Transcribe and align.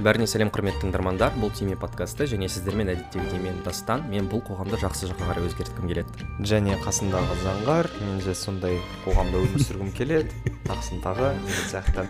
бәріне 0.00 0.24
сәлем 0.30 0.48
құрметті 0.52 0.86
тыңдармандар. 0.86 1.34
Бұл 1.36 1.50
тиме 1.52 1.76
подкасты 1.76 2.24
және 2.30 2.48
сіздермен 2.48 2.88
әдеттегідей 2.94 3.40
мен 3.42 3.58
дастан 3.66 4.06
мен 4.08 4.28
бұл 4.30 4.40
қоғамды 4.46 4.78
жақсы 4.80 5.10
жаққа 5.10 5.28
қарай 5.28 5.48
өзгерткім 5.48 5.90
келеді. 5.90 6.26
Және 6.40 6.78
қасындағы 6.80 7.36
заңғар 7.42 7.90
мен 8.00 8.22
де 8.24 8.34
сондай 8.38 8.78
қоғамда 9.04 9.42
өмір 9.42 9.64
сүргім 9.66 9.92
келеді. 9.96 10.54
Тағысын 10.64 11.02
тағы 11.04 11.32
деген 11.42 11.68
сияқты. 11.68 12.06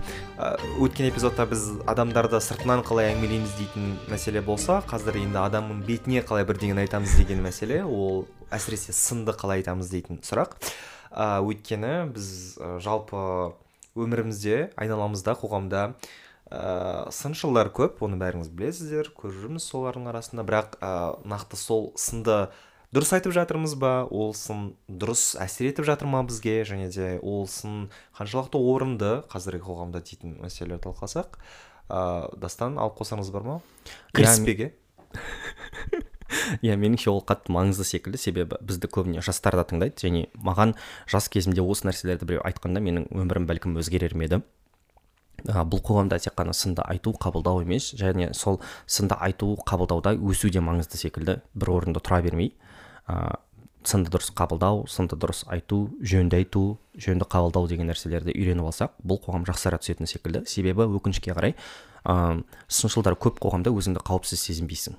Өткен 0.78 1.10
эпизодта 1.10 1.48
біз 1.50 1.66
адамдарды 1.90 2.38
сыртынан 2.44 2.84
қалай 2.86 3.10
әңгімелейміз 3.16 3.56
дейтін 3.58 3.96
мәселе 4.12 4.44
болса 4.46 4.78
қазір 4.86 5.18
енді 5.24 5.42
адамның 5.42 5.82
бетіне 5.88 6.22
қалай 6.22 6.46
бірдеңені 6.46 6.86
айтамыз 6.86 7.16
деген 7.18 7.42
мәселе 7.42 7.82
ол 7.82 8.26
әсіресе 8.54 8.94
сынды 8.94 9.34
қалай 9.34 9.64
айтамыз 9.64 9.90
дейтін 9.90 10.22
сұрақ. 10.22 10.54
Ә, 11.12 11.42
өйткені 11.44 12.12
біз 12.14 12.56
жалпы 12.80 13.52
өмірімізде 13.92 14.70
айналамызда 14.80 15.34
қоғамда 15.36 15.90
ә, 16.52 17.08
сыншылдар 17.14 17.72
көп 17.72 18.02
оны 18.04 18.18
бәріңіз 18.20 18.52
білесіздер 18.52 19.10
көріп 19.16 19.40
жүрміз 19.40 19.64
солардың 19.70 20.10
арасында. 20.12 20.44
Бірақ 20.46 20.76
ә, 20.84 20.92
нақты 21.28 21.56
сол 21.56 21.90
сынды 21.96 22.50
дұрыс 22.92 23.14
айтып 23.16 23.32
жатырмыз 23.32 23.74
ба? 23.80 23.92
Ол 24.12 24.34
сын 24.36 24.74
дұрыс 24.88 25.32
әсер 25.40 25.70
етіп 25.70 25.88
жатыр 25.88 26.10
ма 26.12 26.22
бізге? 26.28 26.60
Және 26.68 26.90
де 26.92 27.16
ол 27.22 27.46
сын 27.48 27.88
қаншалықты 28.18 28.60
орынды? 28.60 29.12
Қазіргі 29.32 29.64
қоғамда 29.64 30.04
дейтін 30.04 30.36
мәселе 30.44 30.76
талқыласақ 30.82 31.40
ә, 31.88 32.28
дастан 32.36 32.78
алып 32.78 33.00
қосарыңыз 33.00 33.32
бар 33.32 33.48
ма? 33.48 33.58
Кіріспеге. 34.12 34.74
Иә 36.60 36.76
меніңше 36.84 37.10
ол 37.12 37.24
қатты 37.24 37.54
маңызды 37.56 37.88
секілді. 37.88 38.20
Себебі 38.20 38.60
бізді 38.60 38.92
көбіне 38.92 39.24
жастар 39.24 39.56
да 39.56 39.64
тыңдайды. 39.64 39.96
Және 40.04 40.26
маған 40.36 40.76
жас 41.08 41.32
кезімде 41.32 41.64
осы 41.64 41.88
нәрселерді 41.88 42.28
біреу 42.28 42.44
айтқанда 42.44 42.84
менің 42.84 43.08
өмірім 43.08 43.48
бәлкім 43.48 43.80
өзгерер 43.80 44.16
ме 44.16 44.28
еді. 44.28 44.44
Ә, 45.46 45.62
бұл 45.64 45.82
қоғамда 45.84 46.18
тек 46.22 46.36
қана 46.38 46.54
сынды 46.56 46.84
айту 46.86 47.12
қабылдау 47.12 47.62
емес 47.64 47.92
және 47.98 48.32
сол 48.34 48.60
сынды 48.86 49.16
айту 49.18 49.56
қабылдауда 49.66 50.14
өсу 50.16 50.50
де 50.50 50.60
маңызды 50.60 51.00
секілді 51.00 51.40
бір 51.54 51.74
орында 51.76 52.00
тұра 52.00 52.22
бермей 52.22 52.54
ә, 53.08 53.36
сынды 53.86 54.12
дұрыс 54.12 54.30
қабылдау 54.36 54.84
сынды 54.90 55.16
дұрыс 55.18 55.42
айту 55.50 55.84
жөнді 55.98 56.38
айту 56.38 56.62
жөнді 56.94 57.26
қабылдау 57.30 57.66
деген 57.70 57.90
нәрселерді 57.90 58.34
үйреніп 58.36 58.68
алсақ 58.70 58.94
бұл 59.02 59.18
қоғам 59.24 59.46
жақсара 59.48 59.80
түсетін 59.82 60.10
секілді. 60.10 60.44
Себебі 60.46 60.86
өкінішке 60.86 61.34
қарай 61.34 61.56
ә, 62.04 62.42
сыншылдар 62.68 63.16
көп 63.18 63.40
қоғамда 63.42 63.72
өзіңді 63.74 64.04
қауіпсіз 64.06 64.44
сезінбейсің. 64.46 64.98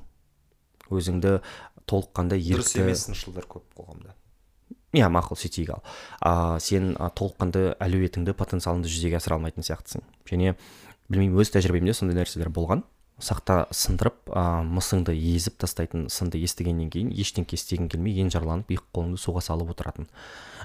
Өзіңді 0.92 1.38
толыққандай 1.88 2.44
ерікті 2.44 2.59
дұрыс 2.59 2.84
емес 2.84 3.08
сыншылдар 3.08 3.47
көп 3.47 3.66
қоғамда. 3.78 4.18
Иә 4.94 5.10
мақұл 5.10 5.40
сөйтейік 5.42 5.74
ал 5.74 5.84
ә, 6.22 6.60
сен 6.62 6.94
ә, 6.94 7.10
толыққанды 7.18 7.74
әлеуетіңді 7.82 8.36
потенциалыңды 8.38 8.92
жүзеге 8.92 9.18
асыра 9.18 9.40
алмайтын 9.40 9.66
сияқтысың. 9.66 10.06
Және 10.30 10.56
білмеймін 11.10 11.42
өз 11.42 11.54
тәжірибемде 11.54 11.96
сондай 11.98 12.22
нәрселер 12.22 12.54
болған. 12.54 12.86
Сақта 13.24 13.68
сындырып 13.74 14.32
ә, 14.34 14.64
мысыңды 14.66 15.14
езіп 15.14 15.60
тастайтын 15.62 16.08
сынды 16.14 16.42
естігеннен 16.42 16.90
кейін 16.94 17.12
ештеңке 17.14 17.58
істегің 17.58 17.92
келмей 17.94 18.18
енжарланып 18.24 18.74
екі 18.74 18.86
қолыңды 18.94 19.22
суға 19.22 19.44
салып 19.46 19.74
отыратын. 19.76 20.10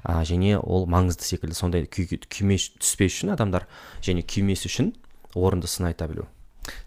Ә, 0.02 0.24
және 0.28 0.56
ол 0.58 0.88
маңызды 0.90 1.28
секілді 1.28 1.56
сондай 1.58 1.84
күйге 1.86 2.22
күйме 2.24 2.56
түспес 2.56 3.20
үшін 3.20 3.34
адамдар 3.36 3.68
және 4.00 4.24
күймес 4.24 4.64
үшін 4.68 4.94
орынды 5.36 5.68
сын 5.68 5.90
айта 5.92 6.08
білу. 6.08 6.26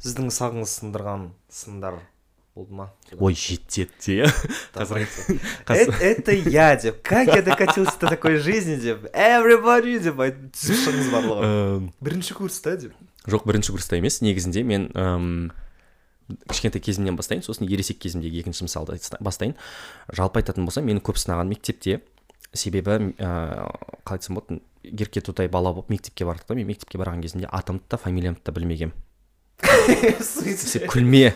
Сіздің 0.02 0.34
сағыңыз 0.34 0.73
сындырған 0.81 1.30
сындар 1.50 2.02
болды 2.55 2.73
ма? 2.73 2.89
Ой 3.17 3.35
жетеді 3.38 4.25
қазір 4.75 5.07
это 6.11 6.35
я 6.49 6.75
деп 6.75 7.02
как 7.02 7.27
я 7.33 7.41
докатился 7.41 7.97
до 7.99 8.09
такой 8.09 8.38
жизни 8.38 8.75
деп 8.75 9.07
everybody 9.13 9.99
деп 9.99 10.19
айтып 10.19 10.52
түсіп 10.55 10.85
шығыңыз 10.85 11.11
барлығы 11.16 11.91
бірінші 12.02 12.38
курста 12.38 12.75
деп 12.77 12.94
жоқ 13.27 13.47
бірінші 13.47 13.75
курста 13.77 13.97
емес 13.97 14.22
негізінде 14.22 14.63
мен 14.63 14.89
кішкентай 16.47 16.81
кезімнен 16.83 17.17
бастайын 17.19 17.44
сосын 17.45 17.67
ересек 17.69 17.99
кезімдегі 18.02 18.41
екінші 18.44 18.67
мысалды 18.67 18.97
бастайын. 19.19 19.55
Жалпы 20.11 20.41
айтатын 20.41 20.66
болсам 20.67 20.88
мені 20.88 21.03
көп 21.03 21.19
сынаған 21.19 21.52
мектепте 21.52 22.02
себебі 22.53 23.12
ыыы 23.12 23.16
қалай 24.06 24.19
айтсам 24.19 24.39
болады 24.39 24.62
ерке 24.83 25.23
тұтай 25.23 25.50
бала 25.51 25.73
болып 25.73 25.91
мектепке 25.91 26.25
бардық 26.28 26.51
та 26.51 26.57
мен 26.57 26.68
мектепке 26.68 27.00
барған 27.01 27.23
кезімде 27.23 27.50
атымды 27.51 27.83
да 27.89 28.00
фамилиямды 28.01 28.41
да 28.45 28.56
білмегенмін 28.56 28.95
күлме. 30.91 31.31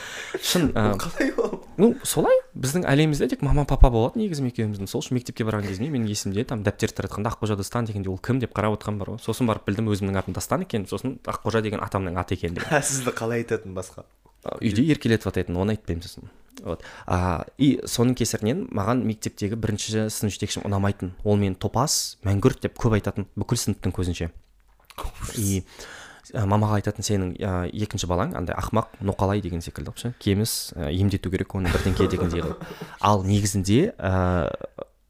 шын 0.43 0.71
қалай 0.75 1.33
ол? 1.39 1.61
ну 1.81 1.93
солай. 2.07 2.41
Біздің 2.59 2.87
әлемімізде 2.91 3.31
тек 3.33 3.45
мама 3.47 3.65
папа 3.69 3.91
болады 3.93 4.21
негізі 4.21 4.47
екеуміздің. 4.51 4.91
Сол 4.91 5.05
үшін 5.05 5.19
мектепке 5.19 5.47
барған 5.49 5.67
кезімде 5.69 5.93
менің 5.95 6.11
есімде 6.13 6.45
там 6.49 6.65
дәптерді 6.67 7.01
таратқанда 7.01 7.33
аққожа 7.33 7.57
дастан 7.57 7.89
дегенде 7.89 8.11
ол 8.13 8.19
кім 8.19 8.43
деп 8.43 8.55
қарап 8.57 8.77
отырған 8.79 9.01
бар 9.01 9.15
ғой 9.15 9.23
сосын 9.25 9.49
барып 9.51 9.67
білдім 9.69 9.89
өзімнің 9.95 10.21
атым 10.21 10.37
дастан 10.37 10.67
екенін 10.67 10.89
сосын 10.91 11.17
аққожа 11.25 11.63
деген 11.65 11.83
атамның 11.85 12.21
аты 12.21 12.37
екендігін 12.37 12.85
сізді 12.91 13.17
қалай 13.17 13.45
айтатын 13.47 13.75
басқа? 13.79 14.05
Үйде 14.59 14.85
еркелетіп 14.91 15.31
атайтын 15.31 15.59
оны 15.63 15.77
айтпаймын 15.77 16.03
сосын. 16.03 16.31
Вот. 16.63 16.83
А, 17.07 17.47
и 17.59 17.79
соның 17.89 18.17
кесірінен 18.19 18.67
маған 18.75 19.03
мектептегі 19.07 19.57
бірінші 19.59 20.09
сынып 20.13 20.35
жетекшім 20.35 20.67
ұнамайтын. 20.69 21.15
Ол 21.25 21.39
мені 21.41 21.57
топас 21.59 22.19
мәңгүрт 22.27 22.67
деп 22.67 22.77
көп 22.79 22.99
айтатын 22.99 23.27
бүкіл 23.39 23.61
сыныптың 23.63 23.95
көзінше. 23.95 24.29
И 25.37 25.63
мамаға 26.33 26.79
айтатын 26.81 27.05
сенің 27.05 27.35
ә, 27.37 27.53
екінші 27.73 28.09
балаң 28.09 28.37
андай 28.39 28.57
ақмақ 28.57 29.03
ноқалай 29.05 29.43
деген 29.45 29.61
секілді 29.65 29.93
ше 29.97 30.15
кеміс 30.23 30.73
ә, 30.77 30.89
емдету 30.93 31.31
керек 31.31 31.55
оны 31.55 31.73
бірдеңке 31.73 32.09
дегендей 32.09 32.45
қылып 32.45 32.65
ал 33.01 33.25
негізінде 33.27 33.93
ә, 33.99 34.47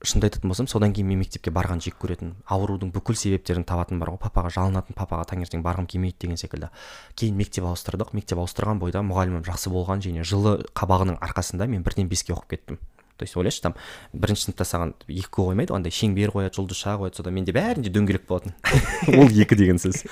шынымды 0.03 0.27
айтатын 0.27 0.51
болсам 0.51 0.67
содан 0.67 0.93
кейін 0.93 1.07
мен 1.13 1.21
мектепке 1.23 1.53
барған 1.55 1.81
жек 1.83 1.95
көретінмін 2.03 2.35
аурудың 2.51 2.91
бүкіл 2.95 3.17
себептерін 3.19 3.65
табатын 3.69 4.01
бар 4.03 4.11
ғой. 4.13 4.19
Папаға 4.25 4.51
жалынатын 4.57 4.97
папаға 4.99 5.29
таңертең 5.31 5.63
барғым 5.63 5.87
келмейді 5.87 6.25
деген 6.25 6.41
секілді. 6.41 6.73
Кейін 7.15 7.39
мектеп 7.39 7.69
ауыстырдық. 7.71 8.11
Мектеп 8.19 8.43
ауыстырған 8.43 8.83
бойда 8.83 9.05
мұғалімім 9.07 9.47
жақсы 9.47 9.71
болған 9.71 10.03
және 10.03 10.27
жылы 10.27 10.59
қабағының 10.75 11.21
арқасында 11.23 11.71
мен 11.71 11.87
бірден 11.87 12.11
беске 12.11 12.35
оқып 12.35 12.57
кеттім. 12.57 12.81
То 13.23 13.25
есть 13.25 13.39
ойлашы 13.39 13.63
там 13.63 13.79
бірінші 14.13 14.49
сыныпта 14.49 14.67
саған 14.67 14.95
екі 15.07 15.31
қоймайды 15.39 15.75
андай 15.77 15.95
шеңбер 15.95 16.35
қояды 16.35 16.59
жұлдызша 16.59 16.99
қояды 16.99 17.23
содан 17.23 17.39
менде 17.39 17.55
бәрінде 17.55 17.93
дөңгелек 17.95 18.27
болатын. 18.27 18.57
Ол 19.19 19.31
екі 19.31 19.55
деген 19.59 19.79
сөз. 19.79 20.03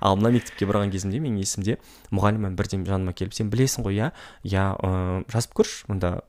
Ал 0.00 0.16
мына 0.20 0.30
мектепке 0.38 0.70
барған 0.70 0.94
кезімде 0.94 1.18
менің 1.18 1.42
есімде 1.42 1.80
мұғалімім 2.14 2.54
бірден 2.54 2.86
жаныма 2.86 3.16
келіп 3.18 3.34
сен 3.34 3.50
білесің 3.50 3.86
ғой 3.86 3.98
иә 3.98 4.10
иә 4.46 4.66
жазып 5.34 5.56
көрші 5.58 5.90
мында 5.90 6.20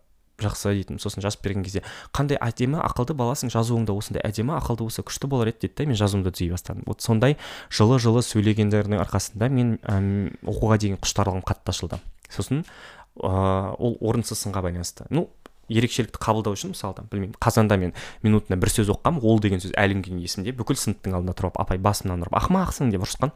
жақсы 0.42 0.74
дейтін 0.74 1.00
сосын 1.02 1.24
жазып 1.24 1.44
берген 1.46 1.66
кезде 1.66 1.84
қандай 2.16 2.40
әдемі 2.42 2.82
ақылды 2.82 3.14
баласың 3.18 3.52
жазуың 3.54 3.86
да 3.86 3.94
осындай 3.94 4.24
әдемі 4.26 4.56
ақылды 4.58 4.88
болса 4.88 5.06
күшті 5.06 5.30
болар 5.32 5.52
еді 5.52 5.68
деді 5.68 5.76
да 5.78 5.88
мен 5.92 6.00
жазуымды 6.00 6.34
түзей 6.34 6.52
бастадым. 6.54 6.84
Вот 6.88 7.02
сондай 7.06 7.38
жылы 7.70 8.00
жылы 8.02 8.24
сөйлегендердің 8.26 9.02
арқасында 9.04 9.50
мен 9.54 9.78
әм, 9.86 10.32
оқуға 10.42 10.80
деген 10.82 10.98
құштарлығым 11.02 11.46
қатты 11.46 11.76
ашылды. 11.76 12.02
Сосын 12.30 12.66
ыыы 13.20 13.76
ол 13.78 13.98
орынсыз 14.00 14.40
сынға 14.46 14.64
байланысты. 14.66 15.06
Ну 15.10 15.30
ерекшелікті 15.72 16.22
қабылдау 16.22 16.58
үшін 16.58 16.74
мысалы 16.76 17.06
білмеймін 17.12 17.38
қазанда 17.42 17.78
мен 17.80 17.96
минутына 18.26 18.60
бір 18.60 18.74
сөз 18.74 18.92
оқығанмын 18.94 19.26
ол 19.26 19.42
деген 19.42 19.64
сөз 19.64 19.74
әлі 19.80 19.98
күнге 20.04 20.28
есімде 20.28 20.54
бүкіл 20.58 20.80
сыныптың 20.82 21.16
алдында 21.18 21.36
тұрып 21.40 21.60
апай 21.62 21.82
басымнан 21.82 22.26
ұрып 22.28 22.38
ақымақсың 22.42 22.92
деп 22.92 23.08
ұрысқан. 23.08 23.34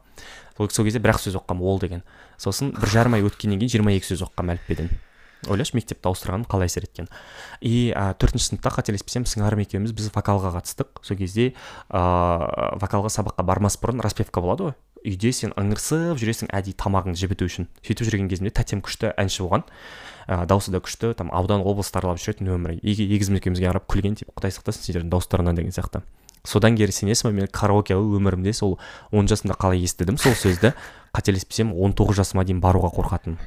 Сол 0.59 0.88
кезде 0.88 1.01
бір 1.03 1.16
ақ 1.16 1.23
сөз 1.25 1.40
оқығанмын 1.41 1.72
ол 1.72 1.81
деген. 1.81 2.06
Сосын 2.38 2.75
бір 2.75 2.91
жарым 2.91 3.18
ай 3.18 3.25
өткеннен 3.25 3.59
кейін 3.59 3.75
жиырма 3.78 3.96
екі 3.96 4.12
сөз 4.12 4.25
оқығанмын 4.28 4.57
әліппеден. 4.57 4.91
Ойлашы 5.51 5.75
мектепті 5.78 6.09
ауыстырғаным 6.09 6.47
қалай 6.50 6.69
әсер 6.69 6.88
еткен. 6.88 7.09
И 7.62 7.91
ә, 7.94 8.16
төртінші 8.18 8.50
сыныпта 8.50 8.72
қателеспесем 8.73 9.28
сыңарым 9.29 9.62
екеуміз 9.62 9.94
біз 9.94 10.09
вокалға 10.16 10.56
қатыстық. 10.56 11.03
Сол 11.06 11.19
кезде 11.19 11.52
ыыы 11.91 12.79
вокалға 12.81 13.12
сабаққа 13.13 13.46
бармас 13.46 13.78
бұрын 13.78 14.02
распевка 14.02 14.41
болады 14.41 14.72
ғой. 14.72 14.75
Үйде 15.06 15.29
сен 15.38 15.53
ыңырсып 15.53 16.17
жүресің 16.17 16.50
әдейі 16.50 16.73
тамағыңды 16.81 17.22
жібіту 17.22 17.46
үшін. 17.46 17.69
Сөйтіп 17.85 18.09
жүрген 18.09 18.31
кезімде 18.31 18.56
тәтем 18.57 18.81
күшті 18.81 19.13
әнші 19.22 19.46
болған. 19.46 19.67
Ә, 20.28 20.46
дауысы 20.46 20.72
да 20.72 20.81
күшті 20.84 21.13
там 21.16 21.31
аудан 21.34 21.62
облысты 21.62 22.00
аралап 22.00 22.19
жүретін 22.22 22.52
өмірі 22.56 22.80
егізім 22.84 23.40
екеумізге 23.40 23.69
қарап 23.69 23.88
күлген 23.90 24.19
типа 24.19 24.36
құдай 24.38 24.53
сақтасын 24.56 24.86
сендердің 24.86 25.12
дауыстарыңнан 25.13 25.56
деген 25.58 25.75
сияқты. 25.75 26.03
Содан 26.46 26.78
кері 26.78 26.94
сенесің 26.94 27.31
ба 27.31 27.34
мен 27.40 27.47
караоке 27.50 27.96
өмірімде 27.97 28.53
сол 28.53 28.78
он 29.12 29.25
жасымда 29.25 29.58
қалай 29.58 29.81
естідім 29.81 30.19
сол 30.22 30.38
сөзді 30.38 30.75
қателеспесем 31.16 31.73
он 31.73 31.94
тоғыз 31.97 32.22
жасыма 32.22 32.46
дейін 32.46 32.61
баруға 32.61 32.91
қорқатынмын. 32.94 33.40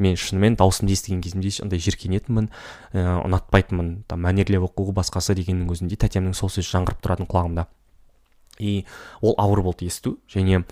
Мен 0.00 0.16
шынымен 0.16 0.56
дауысымды 0.56 0.96
естіген 0.96 1.20
кезімде 1.20 1.50
андай 1.62 1.78
жиіркенетінмін 1.78 2.48
ыыы 2.96 3.18
ұнатпайтынмын. 3.26 3.90
Там 4.08 4.24
мәнерлеп 4.24 4.64
оқу 4.64 4.94
басқасы 4.96 5.36
дегеннің 5.36 5.68
өзінде 5.76 5.98
тәтемнің 6.00 6.32
сол 6.34 6.48
сөзі 6.48 6.72
жаңғырып 6.72 7.04
тұратын 7.04 7.28
құлағымда. 7.28 7.66
И 8.58 8.86
ол 9.20 9.36
ауыр 9.36 9.62
болды 9.62 9.84
есту 9.86 10.16
және 10.32 10.64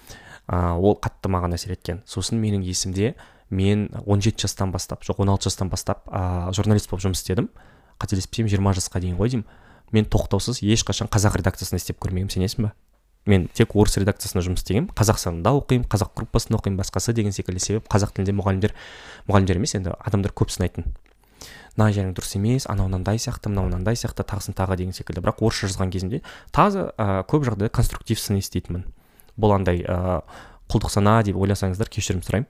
ә, 0.49 0.73
ол 0.81 0.97
қатты 0.97 1.29
маған 1.29 1.55
әсер 1.55 1.77
еткен. 1.77 2.01
Сосын 2.09 2.41
менің 2.41 2.65
есімде 2.65 3.15
мен 3.51 3.89
17 4.07 4.47
жастан 4.47 4.73
бастап 4.73 5.05
жоқ 5.05 5.23
16 5.23 5.51
жастан 5.51 5.71
бастап 5.71 6.07
ә, 6.09 6.53
журналист 6.55 6.91
болып 6.91 7.05
жұмыс 7.07 7.23
істедім. 7.23 7.51
Қателеспесем 8.01 8.49
жиырма 8.49 8.73
жасқа 8.75 9.03
дейін 9.03 9.19
ғой 9.19 9.35
деймін. 9.35 9.47
Мен 9.93 10.07
тоқтаусыз 10.07 10.63
ешқашан 10.63 11.11
қазақ 11.11 11.41
редакциясында 11.43 11.83
істеп 11.83 11.99
көрмегенмін 11.99 12.31
сенесің 12.33 12.69
ба 12.69 12.75
мен 13.27 13.49
тек 13.53 13.75
орыс 13.77 13.99
редакциясында 14.01 14.43
жұмыс 14.47 14.63
істегенмін. 14.63 14.91
Қазақстанда 14.97 15.53
оқимын 15.59 15.87
қазақ 15.91 16.15
группасында 16.17 16.61
оқимын 16.61 16.81
басқасы 16.81 17.13
деген 17.17 17.35
секілді 17.37 17.61
себеп. 17.61 17.89
Қазақ 17.93 18.15
тілінде 18.17 18.33
мұғалімдер 18.39 18.75
мұғалімдер 19.29 19.61
емес 19.61 19.75
енді 19.77 19.93
адамдар 19.99 20.33
көп 20.33 20.53
сынайтын. 20.55 20.89
Мына 21.77 21.91
жерің 21.95 22.15
дұрыс 22.17 22.35
емес 22.37 22.67
анау 22.69 22.89
мынандай 22.89 23.21
сияқты 23.21 23.53
мынау 23.53 23.69
мынандай 23.69 23.97
сияқты 23.97 24.25
тағысын 24.25 24.57
тағы 24.57 24.79
деген 24.81 24.97
секілді. 24.97 25.23
Бірақ 25.25 25.43
орысша 25.45 25.69
жазған 25.69 25.93
кезімде 25.93 26.23
таза 26.53 26.91
ә, 26.97 27.23
көп 27.29 27.45
жағдайда 27.47 27.71
конструктив 27.73 28.21
сын 28.21 28.41
еститінмін. 28.41 28.87
Бұл 29.41 29.55
андай 29.55 29.85
ә, 29.85 30.21
құлдық 30.73 30.93
сана 30.93 31.21
деп 31.25 31.39
ойласаңыздар 31.41 31.93
кешірім 31.93 32.25
сұраймын. 32.27 32.49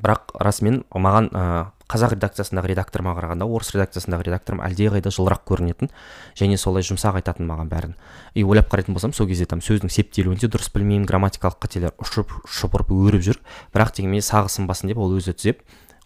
Бірақ 0.00 0.34
расымен 0.42 0.82
маған 0.90 1.28
ә, 1.30 1.42
қазақ 1.90 2.14
редакциясындағы 2.16 2.72
редакторыма 2.72 3.12
қарағанда 3.14 3.46
орыс 3.46 3.70
редакциясындағы 3.74 4.26
редакторым 4.28 4.62
әлдеқайда 4.64 5.12
жылырақ 5.14 5.44
көрінетін 5.46 5.90
және 6.38 6.58
солай 6.58 6.82
жұмсақ 6.86 7.20
айтатын 7.20 7.46
маған 7.46 7.70
бәрін. 7.70 7.94
И 8.34 8.42
ойлап 8.42 8.72
қарайтын 8.72 8.96
болсам 8.96 9.12
сол 9.12 9.28
кезде 9.28 9.46
там 9.46 9.60
сөздің 9.62 9.92
септелуін 9.92 10.40
де 10.40 10.48
дұрыс 10.48 10.72
білмеймін 10.74 11.06
грамматикалық 11.06 11.60
қателер 11.62 11.94
ұшып 12.02 12.32
шұбырып 12.48 12.90
өріп 12.90 13.26
жүр. 13.28 13.40
Бірақ 13.74 13.94
дегенмен 13.98 14.24
сағы 14.24 14.50
сынбасын 14.50 14.90
деп 14.90 14.98
ол 14.98 15.14
өзі 15.18 15.36
түзеп 15.36 15.62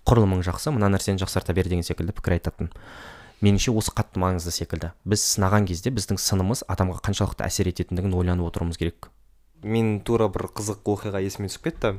құрылымың 0.09 0.43
жақсы 0.47 0.73
мына 0.75 0.91
нәрсені 0.93 1.23
жақсарта 1.23 1.55
бер 1.55 1.69
деген 1.71 1.87
секілді 1.87 2.17
пікір 2.17 2.39
айтатын. 2.39 2.73
Меніңше 3.45 3.71
осы 3.77 3.93
қатты 3.95 4.19
маңызды 4.19 4.51
секілді. 4.51 4.91
Біз 5.07 5.23
сынаған 5.37 5.69
кезде 5.69 5.93
біздің 5.95 6.19
сынымыз 6.19 6.65
адамға 6.67 7.05
қаншалықты 7.07 7.47
әсер 7.47 7.71
ететіндігін 7.71 8.17
ойланып 8.19 8.49
отыруымыз 8.49 8.81
керек. 8.81 9.13
Мен 9.63 9.99
тура 10.07 10.29
бір 10.33 10.49
қызық 10.55 10.87
оқиға 10.89 11.23
есіме 11.25 11.51
түсіп 11.51 11.69
кетті. 11.69 11.95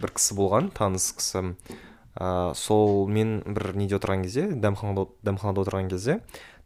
Бір 0.00 0.12
кісі 0.16 0.36
болған 0.38 0.70
таныс 0.74 1.12
кісі. 1.16 1.54
Ә, 2.16 2.54
сол 2.56 3.06
мен 3.12 3.42
бір 3.44 3.74
неде 3.76 3.98
отырған 3.98 4.24
кезде 4.24 4.48
дәмханада, 4.56 5.10
дәмханада 5.26 5.66
отырған 5.66 5.90
кезде 5.92 6.20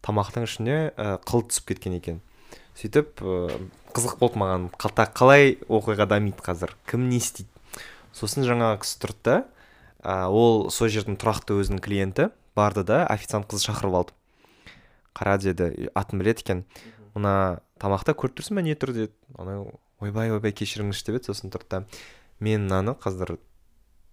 тамақтың 0.05 0.45
ішіне 0.47 0.77
ә, 0.95 1.17
қыл 1.27 1.43
түсіп 1.49 1.73
кеткен 1.73 1.97
екен. 1.97 2.21
Сөйтіп 2.79 3.19
ә, 3.19 3.59
қызық 3.91 4.15
болды 4.21 4.39
маған. 4.39 4.69
Қалта 4.79 5.09
қалай 5.11 5.57
оқиға 5.67 6.07
дамиды 6.07 6.39
қазір? 6.45 6.77
Кім 6.87 7.09
не 7.11 7.19
істейді? 7.19 7.51
Сосын 8.15 8.47
жаңағы 8.47 8.79
кісі 8.85 9.01
тұрды. 9.03 9.25
Да 9.27 9.41
ә, 10.03 10.29
ол 10.31 10.69
сол 10.73 10.89
жердің 10.91 11.19
тұрақты 11.21 11.59
өзінің 11.61 11.81
клиенті. 11.83 12.29
Барды 12.55 12.83
да 12.87 13.03
официант 13.11 13.47
қызды 13.51 13.69
шақырып 13.69 13.97
алды. 13.99 14.15
Қара 15.15 15.37
деді 15.37 15.89
атын 15.95 16.21
біледі 16.21 16.45
екен. 16.45 16.63
Мына 17.13 17.61
тамақта 17.81 18.15
көріп 18.17 18.39
тұрсың 18.39 18.59
ба 18.59 18.65
не 18.65 18.75
тұр 18.77 18.93
деді 18.95 19.13
анау 19.37 19.79
ойбай 20.01 20.31
ойбай 20.33 20.53
кешіріңізші 20.53 21.07
деп 21.09 21.21
еді 21.21 21.31
сосын 21.31 21.53
тұрды 21.53 21.69
да 21.71 21.85
мен 22.39 22.67
мынаны 22.67 22.95
қазір 23.01 23.37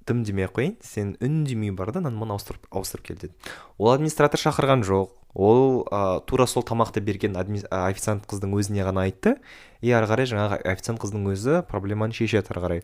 дым 0.09 0.25
демей 0.25 0.49
ақ 0.49 0.57
қояйын 0.57 0.77
сен 0.85 1.15
үндемей 1.21 1.73
бар 1.77 1.93
да 1.93 2.01
мынаны 2.01 2.33
ауыстырып 2.37 2.69
ауыстырып 2.73 3.07
кел 3.11 3.19
деді. 3.21 3.35
Ол 3.77 3.93
администратор 3.93 4.41
шақырған 4.41 4.85
жоқ. 4.89 5.13
Ол 5.35 5.85
ә, 5.93 6.21
тура 6.25 6.47
сол 6.49 6.65
тамақты 6.65 7.03
берген 7.05 7.37
адми, 7.37 7.61
ә, 7.61 7.89
официант 7.91 8.25
қыздың 8.27 8.57
өзіне 8.57 8.87
ғана 8.89 9.05
айтты. 9.05 9.37
И 9.85 9.93
ары 9.93 10.09
қарай 10.09 10.29
жаңағы 10.31 10.63
официант 10.65 11.03
қыздың 11.03 11.29
өзі 11.35 11.63
проблеманы 11.69 12.17
шешеді 12.17 12.55
ары 12.55 12.65
қарай. 12.65 12.83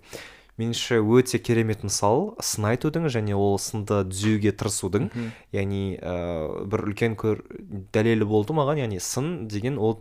Меніңше 0.61 1.01
өте 1.01 1.41
керемет 1.43 1.83
мысал 1.83 2.37
сын 2.45 2.69
айтудың 2.69 3.09
және 3.11 3.35
ол 3.35 3.57
сынды 3.59 4.05
түзеуге 4.11 4.53
тырысудың. 4.53 5.09
Яғни 5.57 5.97
ә, 5.97 6.67
бір 6.69 6.85
үлкен 6.91 7.17
көр 7.17 7.41
дәлелі 7.97 8.29
болды 8.29 8.55
маған 8.55 8.85
яғни 8.85 9.01
сын 9.01 9.49
деген 9.49 9.81
ол 9.81 9.99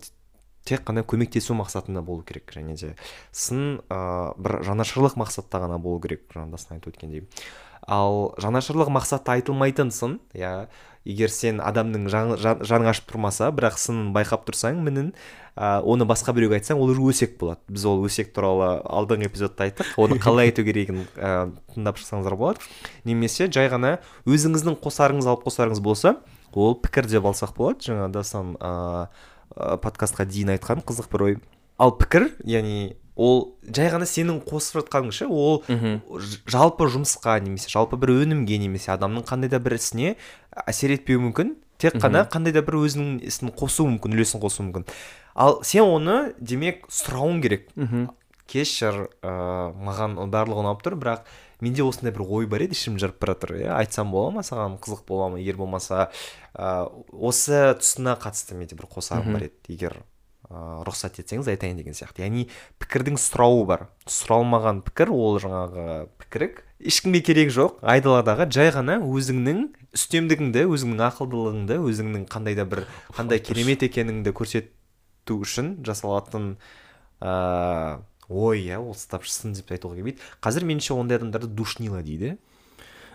тек 0.66 0.86
қана 0.88 1.04
көмектесу 1.04 1.56
мақсатында 1.60 2.04
болу 2.06 2.24
керек 2.24 2.54
және 2.56 2.78
де 2.80 2.94
сын 3.32 3.82
ә, 3.90 4.34
бір 4.38 4.62
жанашырлық 4.64 5.18
мақсатта 5.20 5.62
ғана 5.64 5.80
болу 5.82 6.00
керек 6.04 6.26
жаңағыда 6.34 6.62
сын 6.62 6.78
айтып 6.78 6.94
өткендей. 6.94 7.28
Ал 7.84 8.34
жанашырлық 8.40 8.92
мақсатта 8.96 9.36
айтылмайтын 9.36 9.92
сын 9.92 10.20
иә 10.34 10.70
егер 11.04 11.28
сен 11.28 11.60
адамның 11.60 12.08
жаны 12.08 12.38
жан, 12.40 12.86
ашып 12.88 13.10
тұрмаса 13.12 13.50
бірақ 13.52 13.76
сынын 13.82 14.14
байқап 14.16 14.46
тұрсаң 14.48 14.80
мінін 14.86 15.10
ә, 15.58 15.82
оны 15.84 16.08
басқа 16.08 16.32
біреуге 16.32 16.62
айтсаң 16.62 16.80
ол 16.80 16.94
уже 16.94 17.04
өсек 17.12 17.36
болады. 17.42 17.60
Біз 17.68 17.84
ол 17.92 18.06
өсек 18.08 18.32
туралы 18.32 18.78
алдыңғы 18.88 19.28
эпизодта 19.28 19.68
айттық 19.68 19.98
оны 20.00 20.16
қалай 20.24 20.54
айту 20.54 20.64
керегін 20.64 21.04
ә, 21.18 21.52
тыңдап 21.76 22.00
шықсаңыздар 22.00 22.38
болады. 22.40 22.64
Немесе 23.04 23.50
жай 23.52 23.68
ғана 23.68 23.98
өзіңіздің 24.24 24.80
қосарыңыз 24.80 25.28
алып 25.28 25.44
қосарыңыз 25.50 25.84
болса 25.84 26.16
ол 26.54 26.78
пікір 26.80 27.12
деп 27.12 27.28
алсақ 27.28 27.52
болады. 27.58 27.84
Жаңа 27.84 28.08
дастан 28.14 28.56
ыыы 28.56 29.08
ә, 29.56 29.78
подкастқа 29.78 30.26
дейін 30.30 30.56
айтқан 30.58 30.84
қызық 30.86 31.10
бір 31.14 31.26
ой. 31.28 31.38
Ал 31.82 31.96
пікір 31.98 32.30
яғни 32.46 32.96
ол 33.16 33.56
жай 33.66 33.92
ғана 33.94 34.08
сенің 34.10 34.40
қосып 34.48 34.80
жатқаның 34.82 35.14
ше 35.14 35.28
ол 35.30 35.62
жалпы 36.50 36.88
жұмысқа 36.90 37.38
немесе 37.46 37.70
жалпы 37.70 37.98
бір 38.02 38.14
өнімге 38.24 38.58
немесе 38.62 38.94
адамның 38.96 39.26
қандай 39.30 39.52
да 39.54 39.60
бір 39.62 39.78
ісіне 39.78 40.16
әсер 40.66 40.96
етпеуі 40.96 41.22
мүмкін. 41.28 41.56
Тек 41.78 41.98
қана 42.02 42.26
қандай 42.30 42.54
да 42.56 42.62
бір 42.66 42.80
өзінің 42.82 43.22
ісін 43.28 43.54
қосуы 43.58 43.90
мүмкін 43.92 44.18
үлесін 44.18 44.42
қосуы 44.42 44.66
мүмкін. 44.70 44.86
Ал 45.36 45.60
сен 45.66 45.86
оны 45.86 46.34
демек 46.40 46.86
сұрауың 46.90 47.42
керек. 47.44 47.70
Кешір 48.50 49.08
ыыы 49.24 49.74
маған 49.86 50.18
барлығы 50.30 50.64
ұнап 50.64 50.82
тұр 50.86 50.98
бірақ 51.00 51.28
менде 51.64 51.84
осындай 51.84 52.14
бір 52.14 52.26
ой 52.28 52.46
бар 52.50 52.66
еді 52.66 52.76
ішім 52.76 52.98
жырып 53.02 53.22
бара 53.22 53.34
жатыр 53.34 53.56
иә. 53.62 53.70
Айтсам 53.78 54.12
бола 54.12 54.32
ма 54.36 54.44
саған 54.44 54.78
қызық 54.84 55.06
бола 55.08 55.30
ма 55.34 55.40
егер 55.40 55.58
болмаса 55.58 56.10
ә, 56.54 56.88
осы 57.12 57.76
тұсына 57.80 58.18
қатысты 58.22 58.58
менде 58.58 58.78
бір 58.80 58.90
қосарым 58.92 59.34
бар 59.36 59.48
еді. 59.48 59.58
Егер 59.74 59.98
ә, 60.50 60.84
рұқсат 60.88 61.20
етсеңіз 61.22 61.50
айтайын 61.54 61.80
деген 61.82 61.98
сияқты. 61.98 62.24
Яғни 62.26 62.48
пікірдің 62.82 63.18
сұрауы 63.22 63.66
бар. 63.70 63.88
Сұралмаған 64.06 64.84
пікір 64.88 65.14
ол 65.14 65.40
жаңағы 65.44 66.08
пікірік 66.22 66.64
ешкімге 66.84 67.22
керек 67.26 67.52
жоқ. 67.56 67.82
Айдаладағы 67.82 68.50
жай 68.52 68.72
ғана 68.76 69.00
өзіңнің 69.02 69.66
үстемдігіңді 69.96 70.66
өзіңнің 70.68 71.04
ақылдылығыңды 71.10 71.78
өзіңнің 71.90 72.26
қандай 72.32 72.58
да 72.60 72.66
бір 72.68 72.86
қандай 73.16 73.40
керемет 73.40 73.86
екеніңді 73.88 74.34
көрсету 74.36 75.38
үшін 75.40 75.78
жасалатын 75.86 76.58
ыыы 77.24 78.02
ой 78.34 78.64
иә 78.66 78.80
ол 78.80 78.96
сын 78.96 79.54
деп 79.54 79.72
айтуға 79.72 79.96
келмейді. 80.00 80.20
Қазір 80.42 80.66
меніңше 80.68 80.96
ондай 80.96 81.20
адамдарды 81.20 81.48
душнила 81.48 82.02
дейді. 82.04 82.38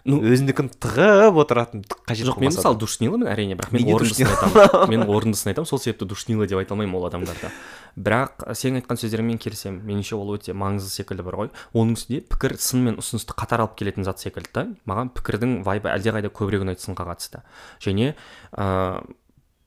Ну 0.09 0.19
өзінікін 0.25 0.71
тығып 0.81 1.37
отыратын 1.43 1.83
қажет 2.09 2.31
жоқ 2.31 2.41
мен 2.41 2.53
мысалы 2.53 2.79
душниламын 2.81 3.29
әрине 3.29 3.59
бірақ 3.59 3.75
мен 3.77 3.91
орындысын 3.93 4.31
айтамын 4.31 4.91
мен 4.95 5.05
орындысын 5.05 5.53
айтамын 5.53 5.69
сол 5.69 5.83
себепті 5.83 6.09
душнила 6.09 6.47
деп 6.49 6.63
айта 6.63 6.75
алмаймын 6.75 6.97
ол 6.97 7.07
адамдарды. 7.11 7.51
Бірақ 7.99 8.47
сенің 8.57 8.81
айтқан 8.81 9.01
сөздеріңмен 9.03 9.41
келісемін 9.43 9.83
меніңше 9.85 10.17
ол 10.17 10.33
өте 10.37 10.55
маңызды 10.57 10.95
секілді 10.95 11.27
бар 11.27 11.39
ғой. 11.43 11.53
Оның 11.75 11.99
үстіне 11.99 12.23
пікір 12.25 12.57
сын 12.63 12.85
мен 12.87 12.99
ұсынысты 13.03 13.37
қатар 13.37 13.67
алып 13.67 13.77
келетін 13.81 14.07
зат 14.09 14.23
секілді 14.23 14.55
да 14.55 14.67
маған 14.89 15.13
пікірдің 15.19 15.57
вайбы 15.67 15.93
әлдеқайда 15.93 16.33
көбірек 16.33 16.65
ұнайды 16.65 16.85
сынға 16.85 17.09
қатысты. 17.11 17.43
Және 17.85 18.15
ыыы 18.57 19.17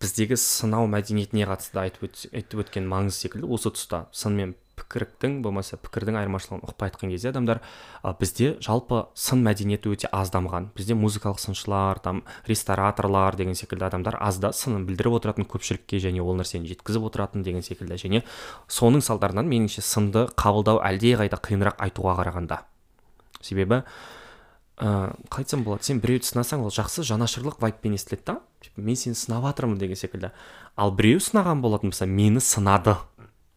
біздегі 0.02 0.38
сынау 0.40 0.88
мәдениетіне 0.90 1.46
қатысты 1.46 1.84
айтып 1.84 2.64
өткен 2.64 2.88
маңызды 2.90 3.28
секілді 3.28 3.52
осы 3.54 3.70
тұста. 3.76 4.08
Сын 4.16 4.34
мен 4.40 4.56
пікіріктің 4.82 5.40
болмаса 5.46 5.78
пікірдің 5.82 6.18
айырмашылығын 6.22 6.66
ұқпай 6.66 6.92
айтқан 6.92 7.14
кезде 7.14 7.32
адамдар 7.32 7.62
ә, 8.04 8.14
бізде 8.20 8.56
жалпы 8.62 9.06
сын 9.16 9.44
мәдениеті 9.46 9.94
өте 9.94 10.10
аз 10.12 10.34
дамыған 10.34 10.72
бізде 10.76 10.98
музыкалық 10.98 11.40
сыншылар 11.40 12.02
там 12.04 12.24
рестораторлар 12.50 13.38
деген 13.40 13.56
секілді 13.56 13.88
адамдар 13.88 14.18
азда 14.20 14.52
сынын 14.56 14.86
білдіріп 14.90 15.20
отыратын 15.20 15.48
көпшілікке 15.50 16.02
және 16.04 16.24
ол 16.24 16.38
нәрсені 16.40 16.70
жеткізіп 16.72 17.10
отыратын 17.10 17.44
деген 17.46 17.66
секілді. 17.66 17.98
Және 18.02 18.24
соның 18.72 19.04
салдарынан 19.06 19.50
меніңше 19.50 19.84
сынды 19.86 20.28
қабылдау 20.40 20.82
әлдеқайда 20.86 21.40
қиынырақ 21.42 21.82
айтуға 21.82 22.18
қарағанда. 22.22 22.62
Себебі 23.42 23.84
ыыы 24.82 25.12
қалай 25.30 25.46
айтсам 25.46 25.64
болады 25.66 25.86
сен 25.86 26.02
біреуді 26.02 26.26
сынасаң 26.32 26.66
ол 26.66 26.74
жақсы 26.74 27.06
жанашырлық 27.06 27.60
вайбпен 27.62 27.94
естіледі 27.98 28.26
да. 28.26 28.40
Мен 28.78 28.96
сені 28.96 29.16
сынап 29.16 29.46
жатырмын 29.46 29.78
деген 29.78 30.00
секілді. 30.00 30.32
Ал 30.76 30.94
біреу 30.96 31.22
сынаған 31.22 31.62
болатын 31.62 31.92
болса 31.92 32.06
мені 32.06 32.42
сынады. 32.42 32.96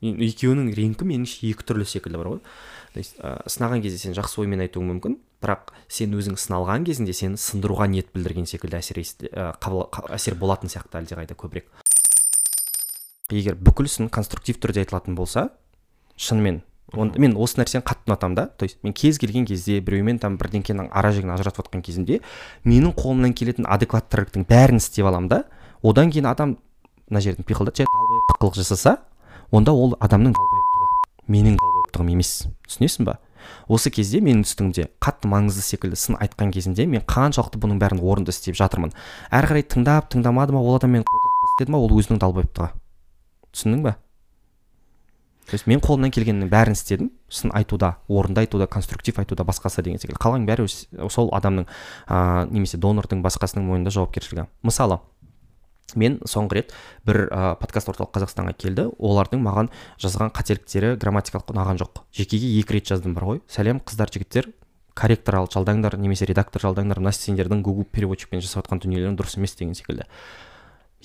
Екеуінің 0.05 0.73
реңкі 0.77 1.07
меніңше 1.09 1.49
екі 1.51 1.67
түрлі 1.67 1.87
секілді 1.89 2.21
бар 2.21 2.31
ғой. 2.35 2.41
То 2.95 3.01
есть 3.03 3.17
ә, 3.19 3.41
сынаған 3.51 3.83
кезде 3.83 3.99
сен 3.99 4.15
жақсы 4.15 4.43
оймен 4.45 4.63
айтуың 4.65 4.87
мүмкін 4.93 5.17
бірақ 5.43 5.73
сен 5.89 6.15
өзің 6.15 6.37
сыналған 6.39 6.85
кезінде 6.87 7.15
сені 7.17 7.41
сындыруға 7.41 7.89
ниет 7.91 8.13
білдірген 8.15 8.47
секілді 8.47 8.79
әсер, 8.79 9.01
ә, 9.33 9.51
әсер 10.15 10.37
болатын 10.39 10.71
сияқты 10.71 11.01
әлдеқайда 11.01 11.35
көбірек. 11.35 11.67
Егер 13.33 13.57
бүкіл 13.59 13.89
сын 13.91 14.13
конструктив 14.13 14.61
түрде 14.63 14.85
айтылатын 14.85 15.17
болса 15.19 15.49
шынымен 16.15 16.63
онда 16.95 17.19
мен 17.19 17.35
осы 17.41 17.59
нәрсені 17.59 17.83
қатты 17.83 18.13
ұнатамын 18.13 18.37
да. 18.37 18.47
То 18.47 18.69
есть 18.69 18.79
мен 18.85 18.93
кез 18.93 19.19
келген 19.19 19.47
кезде 19.49 19.81
біреумен 19.81 20.21
там 20.23 20.37
бірдеңкенің 20.39 20.91
ара 20.93 21.11
жігін 21.11 21.33
ажыратып 21.35 21.65
жатқан 21.65 21.83
кезімде 21.83 22.21
менің 22.65 22.95
қолымнан 22.95 23.35
келетін 23.35 23.67
адекватты 23.67 24.15
тірліктің 24.15 24.47
бәрін 24.47 24.79
істеп 24.79 25.09
аламын 25.09 25.33
да. 25.33 25.41
Одан 25.83 26.13
кейін 26.13 26.29
адам 26.31 26.59
мына 27.09 27.21
жерден 27.25 27.49
пиқылдап 27.49 27.83
қылық 28.39 28.61
жасаса 28.61 28.99
онда 29.55 29.73
ол 29.73 29.95
адамның 30.03 30.35
менің 31.31 31.57
далбайыптығым 31.61 32.11
емес. 32.17 32.33
Түсінесің 32.67 33.07
ба? 33.07 33.19
Осы 33.69 33.93
кезде 33.95 34.21
менің 34.25 34.43
үстіңде 34.45 34.89
қатты 35.05 35.29
маңызды 35.31 35.63
секілді 35.65 35.99
сын 36.01 36.19
айтқан 36.19 36.51
кезінде 36.53 36.87
мен 36.91 37.05
қаншалықты 37.07 37.61
бұның 37.63 37.79
бәрін 37.81 38.03
орынды 38.03 38.35
істеп 38.35 38.59
жатырмын. 38.59 38.95
Әрі 39.31 39.53
қарай 39.53 39.67
тыңдап 39.69 40.11
тыңдамады 40.13 40.57
ма 40.57 40.65
ол 40.65 40.79
адам 40.79 40.97
мені 40.97 41.05
істеді 41.05 41.73
ма 41.73 41.81
ол 41.85 41.95
өзінің 41.95 42.21
далбайыптығы 42.25 42.73
түсіндің 43.55 43.85
ба? 43.85 43.97
То 45.45 45.55
есть 45.55 45.67
мен 45.69 45.81
қолымнан 45.85 46.11
келгеннің 46.11 46.49
бәрін 46.49 46.73
істедім. 46.73 47.11
Сын 47.29 47.53
айтуда 47.53 47.99
орынды 48.09 48.41
айтуда 48.41 48.67
конструктив 48.67 49.19
айтуда 49.21 49.45
басқасы 49.45 49.83
деген 49.85 50.01
секілді. 50.01 50.17
Қалғанның 50.23 50.47
бәрі 50.49 50.65
сол 51.13 51.29
адамның 51.37 51.67
ыыы 52.09 52.47
немесе 52.49 52.81
донордың 52.81 53.21
басқасының 53.25 53.69
мойнында 53.69 53.93
жауапкершілігі. 53.93 54.47
Мысалы 54.65 55.03
мен 55.95 56.19
соңғы 56.27 56.59
рет 56.59 56.75
бір 57.07 57.27
ә, 57.29 57.55
подкаст 57.61 57.91
орталық 57.93 58.13
қазақстанға 58.17 58.57
келді. 58.59 58.89
Олардың 58.99 59.43
маған 59.45 59.71
жазған 60.03 60.33
қателіктері 60.35 60.95
грамматикалық 61.01 61.53
ұнаған 61.55 61.81
жоқ. 61.83 62.05
Жекеге 62.17 62.51
екі 62.59 62.79
рет 62.79 62.89
жаздым 62.91 63.15
бар 63.15 63.29
ғой. 63.29 63.43
Сәлем 63.49 63.83
қыздар 63.85 64.13
жігіттер 64.15 64.51
корректор 64.95 65.41
ал 65.41 65.49
жалдаңдар 65.51 65.99
немесе 65.99 66.27
редактор 66.27 66.63
жалдаңдар. 66.65 67.03
Мына 67.03 67.13
сендердің 67.15 67.63
гугл 67.67 67.87
переводчикпен 67.91 68.43
жасап 68.43 68.65
жатқан 68.65 68.85
дүниелерің 68.85 69.19
дұрыс 69.19 69.37
емес 69.39 69.57
деген 69.59 69.75
секілді. 69.75 70.07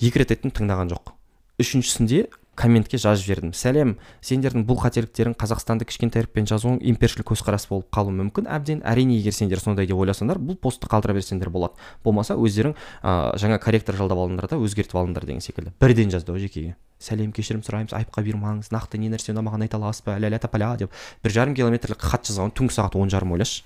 Екі 0.00 0.22
рет 0.22 0.34
айттым 0.34 0.54
тыңдаған 0.54 0.92
жоқ. 0.94 1.12
Үшіншісінде 1.60 2.28
комментке 2.60 2.98
жазып 3.00 3.24
жібердім. 3.24 3.52
Сәлем 3.56 3.94
сендердің 4.24 4.66
бұл 4.68 4.76
қателіктерің 4.82 5.34
қазақстанды 5.40 5.86
кішкентай 5.88 6.24
әріппен 6.24 6.48
жазуың 6.50 6.76
импершіл 6.92 7.24
көзқарас 7.24 7.64
болып 7.70 7.88
қалуы 7.94 8.12
мүмкін. 8.18 8.50
Әбден 8.52 8.82
әрине 8.84 9.16
егер 9.16 9.32
сендер 9.32 9.62
сондай 9.62 9.88
деп 9.88 9.96
ойласаңдар 9.96 10.38
бұл 10.38 10.58
постты 10.60 10.90
қалдыра 10.90 11.16
берсеңдер 11.16 11.48
болады. 11.48 11.80
Болмаса 12.04 12.36
өздерің 12.36 12.76
ә, 12.76 13.32
жаңа 13.40 13.60
корректор 13.64 13.96
жалдап 13.96 14.20
алыңдар 14.20 14.50
да 14.52 14.60
өзгертіп 14.60 14.98
алыңдар 15.00 15.24
деген 15.24 15.40
секілді. 15.40 15.72
Бірден 15.80 16.12
жазды 16.12 16.36
жекеге. 16.36 16.76
Сәлем 17.00 17.32
кешірім 17.32 17.64
сұраймыз 17.64 17.96
айыпқа 17.96 18.20
бұйырмаңыз. 18.26 18.68
Нақты 18.74 19.00
не 19.00 19.08
нәрсе 19.08 19.32
ұнамаған 19.32 19.64
айта 19.64 19.80
аласыз 19.80 20.04
ба? 20.04 20.18
Ля 20.20 20.36
тапаля 20.36 20.74
деп 20.76 20.92
бір 21.24 21.32
жарым 21.32 21.56
километрлік 21.56 21.96
хат 21.96 22.28
жазған 22.28 22.52
түнгі 22.52 22.76
сағат 22.76 23.00
он 23.00 23.08
жарым 23.08 23.32
ойлашы. 23.32 23.64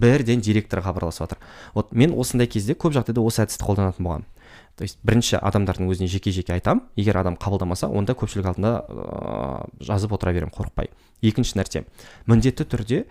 Бірден 0.00 0.40
директор 0.40 0.80
хабарласып 0.80 1.26
жатыр. 1.26 1.38
Вот 1.74 1.92
мен 1.92 2.16
осындай 2.16 2.48
кезде 2.48 2.72
көп 2.72 2.96
жағдайда 2.96 3.20
осы 3.20 3.44
әдісті 3.44 3.66
қолданатын 3.68 4.06
болғанмын 4.06 4.39
то 4.80 4.86
есть 4.88 4.96
бірінші 5.04 5.36
адамдардың 5.44 5.90
өзіне 5.92 6.08
жеке 6.08 6.32
жеке 6.32 6.54
айтам. 6.54 6.86
Егер 6.96 7.18
адам 7.20 7.34
қабылдамаса 7.36 7.90
онда 7.92 8.14
көпшілік 8.16 8.46
алдында 8.48 8.70
ә, 8.88 9.66
жазып 9.84 10.14
отыра 10.16 10.32
беремін 10.32 10.54
қорықпай. 10.56 10.88
Екінші 11.20 11.58
нәрсе. 11.60 11.82
Міндетті 12.24 12.64
түрде 12.64 13.02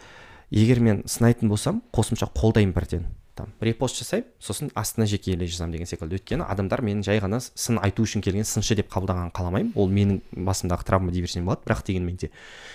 егер 0.50 0.82
мен 0.82 1.04
сынайтын 1.06 1.46
болсам 1.46 1.84
қосымша 1.94 2.32
қолдаймын 2.34 2.74
бірден. 2.74 3.06
Там 3.38 3.54
репост 3.62 4.02
жасаймын 4.02 4.26
сосын 4.42 4.72
астына 4.74 5.06
жекелей 5.06 5.46
жазамын 5.46 5.78
деген 5.78 5.88
секілді. 5.88 6.18
Өйткені 6.18 6.48
адамдар 6.50 6.82
мені 6.82 7.06
жай 7.06 7.22
ғана 7.22 7.38
сын 7.38 7.78
айту 7.78 8.02
үшін 8.02 8.26
келген 8.26 8.50
сыншы 8.50 8.76
деп 8.76 8.90
қабылдағанын 8.90 9.30
қаламаймын. 9.30 9.72
Ол 9.78 9.94
менің 9.94 10.20
басымдағы 10.34 10.90
травма 10.90 11.14
дей 11.14 11.22
берсем 11.22 11.46
болады 11.46 11.70
бірақ 11.70 11.86
дегенмен 11.86 12.18
де 12.18 12.32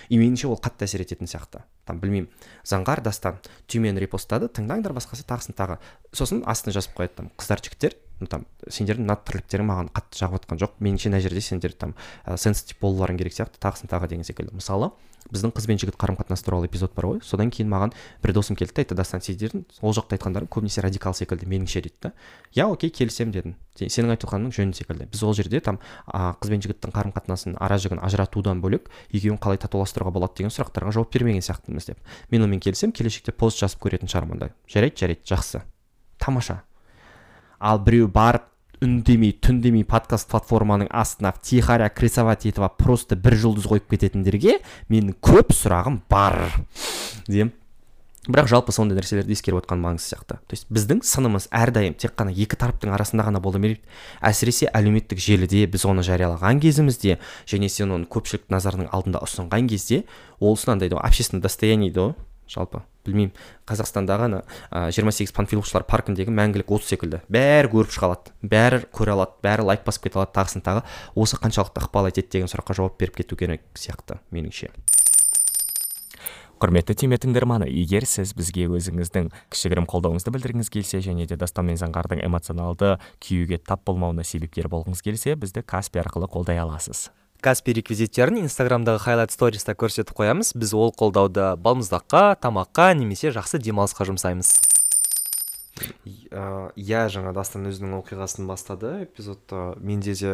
и 0.07 0.17
меніңше 0.17 0.47
ол 0.47 0.55
қатты 0.55 0.87
әсер 0.87 1.03
ететін 1.03 1.27
сияқты. 1.27 1.61
Там 1.85 1.99
білмеймін 1.99 2.31
заңғар 2.63 3.03
дастан 3.03 3.37
түймені 3.67 4.01
репосттады 4.07 4.47
тыңдаңдар 4.47 4.95
басқасы 4.95 5.27
тағысын 5.27 5.53
тағы. 5.53 5.77
Сосын 6.15 6.41
астына 6.47 6.73
жазып 6.79 6.97
қояды 6.97 7.19
там 7.19 7.31
қыздар 7.37 7.61
жігіттер. 7.61 7.99
Ну 8.19 8.27
там 8.31 8.45
сендердің 8.67 9.07
мына 9.07 9.17
тірліктерің 9.25 9.67
маған 9.69 9.91
қатты 9.95 10.21
жағып 10.21 10.45
жатқан 10.45 10.61
жоқ. 10.61 10.77
Меніңше 10.79 11.11
мына 11.11 11.23
жерде 11.23 11.41
сендер 11.41 11.73
там 11.73 11.95
ә, 12.25 12.37
сенситив 12.37 12.79
болуларың 12.81 13.19
керек 13.19 13.35
сияқты 13.35 13.59
тағысын 13.59 13.91
тағы 13.91 14.09
деген 14.11 14.23
секілді. 14.27 14.55
Мысалы 14.55 14.91
біздің 15.25 15.55
қыз 15.57 15.65
бен 15.65 15.79
жігіт 15.81 15.95
қарым 15.97 16.17
қатынасы 16.19 16.45
туралы 16.45 16.67
эпизод 16.69 16.93
бар 16.93 17.07
ғой. 17.09 17.19
Содан 17.25 17.49
кейін 17.49 17.65
маған 17.71 17.93
бір 18.21 18.33
досым 18.37 18.55
келді 18.55 18.75
да 18.75 18.83
айтты 18.83 18.95
дастан 18.95 19.23
сендердің 19.25 19.63
ол 19.81 19.95
жақта 19.97 20.19
айтқандарың 20.19 20.49
көбінесе 20.53 20.83
радикал 20.85 21.15
секілді 21.17 21.47
меніңше 21.49 21.81
дейді 21.81 21.95
да. 22.05 22.11
Иә 22.53 22.67
окей 22.69 22.91
келісемін 22.93 23.33
дедім. 23.33 23.55
Сенің 23.73 24.13
айтып 24.13 24.29
жатқаның 24.29 24.53
жөн 24.53 24.75
секілді. 24.77 25.09
Біз 25.09 25.23
ол 25.25 25.33
жерде 25.33 25.63
там 25.65 25.79
ә, 26.05 26.37
қыз 26.37 26.53
бен 26.53 26.61
жігіттің 26.61 26.93
қарым 26.93 27.15
қатынасын 27.17 27.57
ара 27.57 27.79
жігін 27.81 28.03
ажыратудан 28.05 28.61
бөлек 28.61 28.91
екеуін 29.09 29.41
қалай 29.41 29.57
татуластыруға 29.65 30.13
болады 30.13 30.37
деген 30.43 30.53
сұрақтарға 30.53 30.93
жауап 30.93 31.09
бермеген 31.09 31.41
сияқтымыз 31.41 31.89
деп. 31.89 32.05
Мен 32.29 32.45
онымен 32.45 32.61
келісемін 32.61 32.93
келешекте 32.93 33.33
пост 33.33 33.59
жазып 33.65 33.81
көретін 33.81 34.13
шығармын 34.13 34.37
онда. 34.37 34.53
Жарайды 34.69 35.01
жарайды 35.01 35.25
жақсы. 35.25 35.65
Тамаша. 36.21 36.61
Ал 37.59 37.79
біреу 37.79 38.07
барып 38.07 38.47
үндемей 38.83 39.33
түндемей 39.39 39.85
подкаст 39.87 40.29
платформаның 40.31 40.89
астына 40.91 41.31
втихаря 41.35 41.89
крисовать 41.89 42.45
просто 42.77 43.15
бір 43.15 43.35
жұлдыз 43.35 43.69
қойып 43.71 43.89
кететіндерге 43.89 44.59
менің 44.89 45.15
көп 45.21 45.53
сұрағым 45.55 46.01
бар 46.09 46.51
деймін 47.27 47.53
бірақ 48.25 48.49
жалпы 48.49 48.73
сондай 48.73 48.97
нәрселерді 48.97 49.35
ескеріп 49.35 49.61
отқан 49.61 49.81
маңызды 49.81 50.15
сияқты. 50.15 50.39
То 50.49 50.55
есть 50.55 50.65
біздің 50.73 51.03
сынымыз 51.05 51.47
әрдайым 51.53 51.93
тек 51.93 52.15
қана 52.17 52.33
екі 52.33 52.57
тараптың 52.57 52.93
арасында 52.95 53.27
ғана 53.27 53.39
бола 53.39 53.59
бермейді 53.61 53.85
әсіресе 54.25 54.71
әлеуметтік 54.73 55.21
желіде 55.21 55.65
біз 55.69 55.85
оны 55.85 56.01
жариялаған 56.05 56.61
кезімізде 56.63 57.19
және 57.45 57.69
сен 57.69 57.93
оны 57.93 58.09
көпшілік 58.09 58.49
назарының 58.49 58.89
алдында 58.89 59.21
ұсынған 59.21 59.69
кезде 59.69 60.05
ол 60.39 60.57
андай 60.65 60.89
общественное 60.89 61.43
достояние 61.43 61.91
дейді 61.91 61.99
ғой. 62.01 62.15
Жалпы. 62.51 62.81
Білмеймін. 63.05 63.33
Қазақстандағы 63.69 64.25
ана 64.25 64.41
жиырма 64.89 65.13
сегіз 65.13 65.33
панфиловшылар 65.37 65.85
паркіндегі 65.85 66.33
мәңгілік 66.33 66.71
от 66.73 66.87
секілді. 66.87 67.21
Бәрі 67.29 67.69
көріп 67.69 67.93
шыға 67.93 68.09
алады 68.09 68.33
бәрі 68.41 68.81
көре 68.89 69.13
алады 69.13 69.37
бәрі 69.45 69.67
лайк 69.69 69.85
басып 69.85 70.07
кете 70.07 70.19
алады 70.19 70.33
тағысын 70.33 70.65
тағы. 70.65 70.85
Осы 71.13 71.37
қаншалықты 71.37 71.85
ықпал 71.85 72.09
етеді 72.09 72.33
деген 72.33 72.49
сұраққа 72.49 72.77
жауап 72.81 72.97
беріп 72.97 73.21
кету 73.21 73.37
керек 73.37 73.61
сияқты 73.77 74.17
меніңше. 74.33 74.73
Құрметті 76.55 76.95
түйме 76.95 77.19
тыңдарманы 77.19 77.67
егер 77.67 78.07
сіз 78.07 78.31
бізге 78.33 78.69
өзіңіздің 78.71 79.27
кішігірім 79.51 79.85
қолдауыңызды 79.91 80.31
білдіргіңіз 80.31 80.71
келсе 80.71 81.01
және 81.03 81.27
де 81.27 81.35
дастан 81.35 81.67
мен 81.67 81.75
заңғардың 81.75 82.23
эмоционалды 82.23 82.95
күйюге 83.19 83.59
тап 83.59 83.83
болмауына 83.85 84.23
себепкер 84.23 84.71
болғыңыз 84.71 85.03
келсе 85.03 85.35
бізді 85.35 85.65
каспи 85.67 85.99
арқылы 85.99 86.31
қолдай 86.31 86.63
аласыз. 86.63 87.09
Каспи 87.45 87.75
реквизиттерін 87.77 88.39
инстаграмдағы 88.41 89.03
хайлайт 89.03 89.33
сториста 89.33 89.75
көрсетіп 89.77 90.15
қоямыз. 90.17 90.55
Біз 90.57 90.71
ол 90.73 90.89
қолдауды 90.97 91.51
балмұздаққа 91.61 92.39
тамаққа 92.41 92.87
немесе 92.97 93.29
жақсы 93.35 93.59
демалысқа 93.61 94.07
жұмсаймыз. 94.09 94.55
Иә 96.33 97.03
жаңа 97.13 97.35
дастан 97.35 97.67
өзінің 97.69 97.99
оқиғасын 97.99 98.47
бастады. 98.49 99.03
Эпизодта 99.05 99.75
менде 99.77 100.15
де 100.17 100.31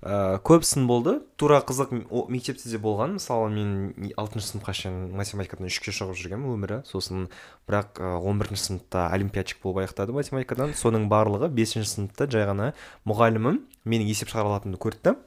ә, 0.00 0.38
көп 0.40 0.64
сын 0.64 0.86
болды. 0.88 1.18
Тура 1.36 1.58
қызық 1.60 1.92
мектепте 2.32 2.70
де 2.70 2.80
болған. 2.80 3.18
Мысалы 3.18 3.50
мен 3.52 4.14
алтыншы 4.16 4.54
сыныпқа 4.54 4.72
шейін 4.78 5.12
математикадан 5.18 5.68
үшке 5.68 5.92
шығып 5.92 6.16
жүргенмін 6.16 6.54
өмірі. 6.54 6.80
Сосын 6.88 7.28
бірақ 7.68 8.00
он 8.22 8.40
бірінші 8.40 8.70
сыныпта 8.70 9.10
олимпиадчик 9.12 9.60
болып 9.66 9.84
аяқтады 9.84 10.16
математикадан. 10.16 10.72
Соның 10.78 11.10
барлығы 11.12 11.50
бесінші 11.52 11.90
сыныпта 11.92 12.30
жай 12.30 12.48
ғана 12.48 12.72
мұғалімім 13.04 13.64
менің 13.84 14.14
есеп 14.14 14.32
шығара 14.32 14.54
алатынымды 14.54 14.80
көрді. 14.86 15.18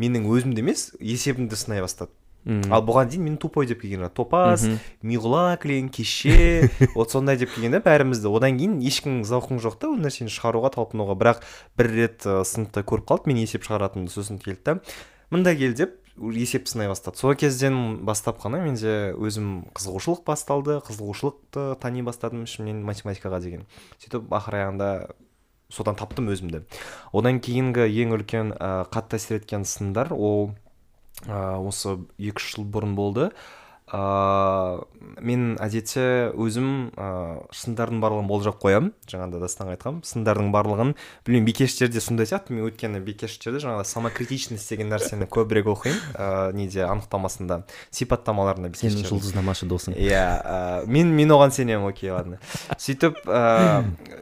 Менің 0.00 0.28
өзімді 0.30 0.64
емес 0.64 0.90
есебімді 1.00 1.58
сынай 1.58 1.82
бастады. 1.84 2.12
Мм. 2.42 2.72
ал 2.74 2.82
бұған 2.82 3.06
дейін 3.06 3.22
мені 3.22 3.36
тупой 3.38 3.68
деп 3.70 3.84
келген 3.84 4.08
топас 4.10 4.64
миғұла 5.06 5.54
кілең 5.62 5.92
кеше 5.94 6.66
вот 6.96 7.14
сондай 7.14 7.38
деп 7.38 7.52
келген 7.54 7.76
да 7.76 7.80
бәрімізді. 7.84 8.26
Одан 8.34 8.58
кейін 8.58 8.80
ешкім 8.82 9.20
зауқың 9.22 9.62
жоқ 9.62 9.78
та 9.78 9.92
ол 9.92 10.00
нәрсені 10.02 10.32
шығаруға 10.32 10.72
талпынуға. 10.74 11.14
Бірақ 11.20 11.44
бір 11.78 11.90
рет 11.94 12.26
ә, 12.26 12.42
сыныпта 12.42 12.82
көріп 12.82 13.06
қалды 13.12 13.30
мен 13.30 13.38
есеп 13.44 13.62
шығаратынымды 13.68 14.10
сосын 14.10 14.42
келді 14.42 14.62
да 14.66 14.78
мында 15.30 15.54
кел 15.54 15.78
деп 15.78 15.94
есепті 16.18 16.74
сынай 16.74 16.90
бастады. 16.90 17.16
Сол 17.22 17.34
кезден 17.38 18.02
бастап 18.04 18.42
қана 18.42 18.58
менде 18.64 19.14
өзім 19.14 19.68
қызығушылық 19.78 20.26
басталды 20.26 20.80
қызығушылықты 20.84 21.76
тани 21.80 22.02
бастадым 22.02 22.42
ішімнен 22.44 22.82
математикаға 22.84 23.40
деген. 23.40 23.64
Сөйтіп 24.02 24.34
ақыр 24.34 24.58
аяғында 24.58 24.90
содан 25.72 25.96
таптым 25.96 26.28
өзімді. 26.32 26.62
Одан 27.16 27.40
кейінгі 27.40 27.88
ең 27.88 28.14
үлкен 28.18 28.52
ә, 28.54 28.84
қатты 28.92 29.18
әсер 29.18 29.40
еткен 29.40 29.64
сындар 29.64 30.12
ол 30.12 30.52
ә, 31.26 31.56
осы 31.58 31.98
екі 32.20 32.38
үш 32.38 32.54
жыл 32.54 32.68
бұрын 32.68 32.94
болды. 32.98 33.32
Ыыы 33.92 34.86
мен 35.20 35.42
әдетте 35.60 36.32
өзім 36.40 36.94
ыыы 36.96 37.42
сындардың 37.52 37.98
барлығын 38.00 38.28
болжап 38.30 38.56
қоямын 38.62 38.94
жаңағыда 39.10 39.40
дастанға 39.42 39.74
айтқанмын. 39.74 40.06
Сындардың 40.08 40.48
барлығын 40.54 40.94
білмеймін 41.26 41.48
бикештерде 41.50 42.00
сондай 42.00 42.30
сияқты 42.30 42.56
мен 42.56 42.64
өйткені 42.70 43.02
бикештерде 43.04 43.60
жаңағы 43.60 43.84
самокритичность 43.90 44.70
деген 44.72 44.88
нәрсені 44.94 45.28
көбірек 45.28 45.68
оқимын 45.74 46.00
ыыы 46.14 46.56
неде 46.56 46.86
анықтамасында 46.86 47.66
сипаттамаларында 47.92 48.72
сенің 48.80 49.04
жұлдызнамашы 49.10 49.68
досың. 49.68 49.98
Иә 50.00 50.86
мен 50.88 51.12
мен 51.12 51.36
оған 51.36 51.52
сенемін 51.52 51.90
окей 51.90 52.14
ладно. 52.16 52.40
Сөйтіп 52.78 53.20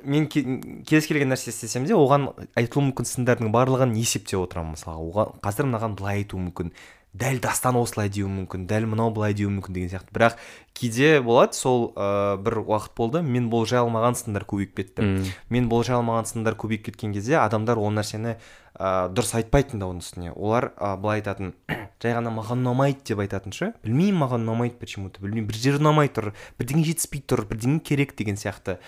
мен 0.04 0.28
кез 0.28 1.08
келген 1.08 1.32
нәрсе 1.32 1.50
істесем 1.52 1.86
де 1.88 1.96
оған 1.96 2.30
айтылуы 2.58 2.90
мүмкін 2.90 3.08
сындардың 3.10 3.52
барлығын 3.54 3.96
есептеп 3.98 4.42
отырамын 4.44 4.76
мысалға. 4.76 5.04
Оған 5.10 5.36
қазір 5.44 5.68
мынаған 5.70 5.98
былай 5.98 6.22
айтуы 6.22 6.42
мүмкін 6.46 6.72
дәл 7.12 7.40
дастан 7.42 7.74
осылай 7.80 8.10
деуі 8.12 8.30
мүмкін 8.30 8.68
дәл 8.70 8.86
мынау 8.86 9.10
былай 9.14 9.34
деуі 9.34 9.50
мүмкін 9.56 9.74
деген 9.74 9.90
сияқты. 9.90 10.12
Бірақ 10.14 10.36
кейде 10.78 11.18
болады 11.24 11.58
сол 11.58 11.90
ә, 11.98 12.36
бір 12.38 12.60
уақыт 12.62 12.94
болды 12.96 13.22
мен 13.26 13.48
болжай 13.50 13.80
алмаған 13.82 14.14
сындар 14.14 14.46
көбейіп 14.46 14.76
кетті. 14.76 15.02
Mm. 15.02 15.32
мен 15.50 15.68
болжай 15.68 15.96
алмаған 15.98 16.30
сындар 16.30 16.54
көбейіп 16.54 16.86
кеткен 16.86 17.12
кезде 17.12 17.40
адамдар 17.42 17.82
ол 17.82 17.90
нәрсені 17.90 18.36
ә, 18.78 19.10
дұрыс 19.10 19.34
айтпайтын 19.40 19.82
да 19.82 19.90
оның 19.90 20.04
үстіне. 20.06 20.32
Олар 20.36 20.70
ә, 20.78 20.94
былай 21.02 21.18
айтатын 21.18 21.54
жай 22.02 22.14
ғана 22.14 22.30
маған 22.30 22.62
ұнамайды 22.62 23.10
деп 23.10 23.24
айтатын 23.26 23.58
ше 23.58 23.72
білмеймін 23.82 24.22
маған 24.22 24.46
ұнамайды 24.46 24.78
почему 24.78 25.10
то 25.10 25.24
білмеймін 25.24 25.50
бір 25.50 25.58
жері 25.66 25.82
ұнамай 25.82 26.14
тұр 26.14 26.30
бірдеңе 26.62 26.86
жетіспей 26.86 27.26
тұр 27.26 27.42
бірдеңе 27.50 27.82
керек 27.82 28.14
деген 28.14 28.38
сияқты. 28.38 28.78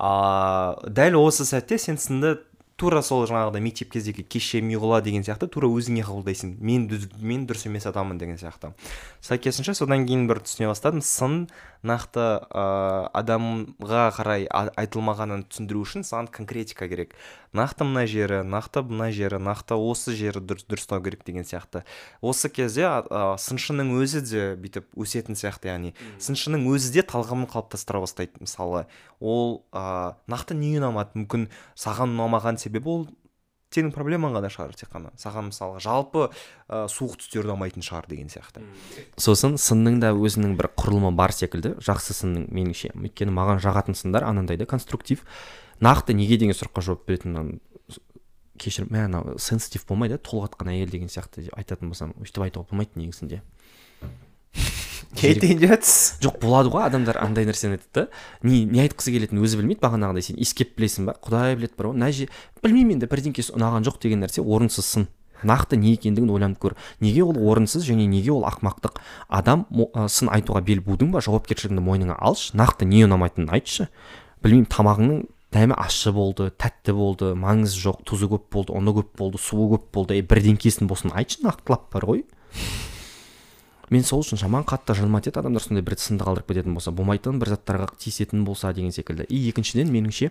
Ыыы 0.00 0.92
дәл 0.96 1.18
осы 1.20 1.44
сәтте 1.44 1.78
сен 1.78 1.98
сынды 2.00 2.38
тура 2.80 3.02
сол 3.04 3.26
жаңағыдай 3.28 3.60
мектеп 3.60 3.90
кездегі 3.92 4.24
кеше 4.24 4.62
миғұла 4.64 5.02
деген 5.04 5.24
сияқты 5.26 5.50
тура 5.52 5.68
өзіңе 5.68 6.04
қабылдайсың. 6.06 6.54
Мен 6.64 6.86
мен 7.20 7.44
дұрыс 7.48 7.66
емес 7.68 7.84
адаммын 7.90 8.20
деген 8.20 8.40
сияқты. 8.40 8.72
Сәйкесінше 9.20 9.74
содан 9.76 10.06
кейін 10.08 10.24
бір 10.30 10.40
түсіне 10.46 10.70
бастадым. 10.70 11.02
Сын 11.04 11.42
нақты 11.84 12.24
ә, 12.48 12.64
адамға 13.16 14.06
қарай 14.16 14.46
айтылмағанын 14.48 15.46
түсіндіру 15.48 15.84
үшін 15.84 16.04
саған 16.08 16.30
конкретика 16.32 16.88
керек. 16.88 17.14
Нақты 17.56 17.84
мына 17.88 18.04
жері 18.06 18.42
нақты 18.46 18.82
мына 18.86 19.08
жері 19.12 19.40
нақты 19.42 19.76
осы 19.76 20.12
жері 20.16 20.42
дұрыс 20.44 20.68
дұрыстау 20.68 21.00
керек 21.02 21.24
деген 21.26 21.44
сияқты. 21.44 21.82
Осы 22.20 22.48
кезде 22.52 22.84
ә, 22.86 23.34
сыншының 23.40 23.94
өзі 23.96 24.22
де 24.28 24.44
бүйтіп 24.60 24.92
өсетін 24.94 25.36
сияқты 25.40 25.72
яғни 25.72 25.94
сыншының 26.20 26.68
өзі 26.70 26.92
де 26.94 27.04
талғамын 27.04 27.48
қалыптастыра 27.50 28.04
бастайды 28.04 28.44
мысалы. 28.44 28.84
Ол 29.20 29.64
ә, 29.72 30.14
нақты 30.30 30.54
не 30.54 30.76
ұнамады? 30.78 31.16
Мүмкін 31.16 31.48
саған 31.80 32.14
ұнамаған 32.14 32.60
себебі 32.70 32.90
ол 32.90 33.08
сенің 33.70 33.92
проблемаң 33.94 34.34
ғана 34.34 34.50
шығар 34.50 34.74
тек 34.74 34.90
қана. 34.90 35.12
Саған 35.18 35.50
мысалға 35.50 35.78
жалпы 35.82 36.24
ә, 36.26 36.86
суық 36.90 37.20
түстер 37.20 37.46
ұнамайтын 37.46 37.84
шығар 37.86 38.08
деген 38.10 38.30
сияқты. 38.30 38.64
Сосын 39.14 39.54
сынның 39.62 40.00
да 40.02 40.10
өзінің 40.14 40.56
бір 40.58 40.72
құрылымы 40.74 41.12
бар 41.14 41.34
секілді. 41.34 41.76
Жақсы 41.78 42.16
сынның 42.18 42.48
меніңше. 42.50 42.90
Өйткені 42.98 43.34
маған 43.36 43.62
жағатын 43.62 43.94
сындар 43.94 44.26
анандай 44.26 44.58
да 44.58 44.66
конструктив. 44.66 45.22
Нақты 45.78 46.18
неге 46.18 46.40
деген 46.40 46.58
сұраққа 46.58 46.82
жауап 46.82 47.06
беретін 47.06 47.60
кешірім 48.60 48.90
мә 48.92 49.06
анау 49.06 49.38
сенситив 49.38 49.86
болмай 49.88 50.10
да 50.10 50.18
толғатқан 50.18 50.74
әйел 50.74 50.90
деген 50.90 51.08
сияқты 51.08 51.46
деп 51.46 51.56
айтатын 51.56 51.94
болсам 51.94 52.12
өйтіп 52.18 52.42
айтуға 52.44 52.72
болмайды 52.72 52.98
негізінде. 53.00 53.40
Айтайын 55.18 55.58
деп 55.58 55.72
жатсыз 55.74 56.20
жоқ 56.22 56.36
болады 56.42 56.70
ғой 56.70 56.86
адамдар 56.86 57.18
андай 57.20 57.46
нәрсені 57.48 57.78
айтады 57.78 57.94
да. 57.94 58.04
Не 58.46 58.64
не 58.64 58.84
айтқысы 58.84 59.10
келетінін 59.10 59.42
өзі 59.42 59.58
білмейді 59.60 59.82
бағанағыдай 59.82 60.22
сен 60.30 60.38
иіскеп 60.38 60.76
білесің 60.78 61.08
ба? 61.08 61.16
Құдай 61.24 61.56
біледі 61.58 61.74
бар 61.76 61.90
ғой. 61.90 61.96
Мына 61.98 62.12
же 62.14 62.28
білмеймін 62.62 62.98
енді 62.98 63.08
бірдеңкесі 63.10 63.56
ұнаған 63.56 63.86
жоқ 63.88 63.98
деген 64.04 64.22
нәрсе 64.22 64.44
орынсыз 64.44 64.86
сын. 64.86 65.08
Нақты 65.42 65.78
не 65.80 65.94
екендігін 65.96 66.30
ойланып 66.30 66.60
көр. 66.60 66.76
Неге 67.00 67.24
ол 67.24 67.38
орынсыз 67.50 67.86
және 67.88 68.06
неге 68.06 68.30
ол 68.34 68.44
ақымақтық 68.44 69.00
адам 69.28 69.64
сын 70.06 70.28
айтуға 70.28 70.60
бел 70.60 70.82
будың 70.84 71.14
ба? 71.14 71.22
Жауапкершілігіңді 71.24 71.80
мойныңа 71.80 72.18
алшы. 72.20 72.52
Нақты 72.60 72.84
не 72.84 73.06
ұнамайтынын 73.06 73.48
айтшы. 73.56 73.88
Білмеймін 74.44 74.68
тамағыңның 74.68 75.22
дәмі 75.56 75.78
ащы 75.80 76.12
болды 76.12 76.50
тәтті 76.60 76.92
болды 76.94 77.32
маңызы 77.40 77.80
жоқ 77.80 78.04
тұзы 78.06 78.28
көп 78.30 78.50
болды 78.52 78.76
ұны 78.76 78.92
көп 79.00 79.16
болды 79.16 79.40
суы 79.40 79.72
көп 79.72 79.88
болды. 79.96 80.20
Е 80.20 80.28
бірдеңкесін 80.28 80.92
болсын 80.92 81.16
айтшы 81.16 81.40
нақтылап 81.42 81.88
бар 81.96 82.06
ғой. 82.06 82.22
Мен 83.90 84.04
сол 84.06 84.22
үшін 84.22 84.38
жаман 84.38 84.64
қатты 84.64 84.94
жыныма 84.94 85.20
тиеді 85.20 85.40
адамдар 85.42 85.62
сондай 85.64 85.84
бір 85.84 85.98
сынды 85.98 86.24
қалдырып 86.24 86.52
кететін 86.52 86.74
болса 86.78 86.92
болмайтын 86.94 87.40
бір 87.42 87.54
заттарға 87.56 87.90
тиісетін 87.98 88.44
болса 88.46 88.72
деген 88.72 88.92
секілді. 88.94 89.26
И 89.28 89.48
екіншіден 89.50 89.90
меніңше 89.90 90.30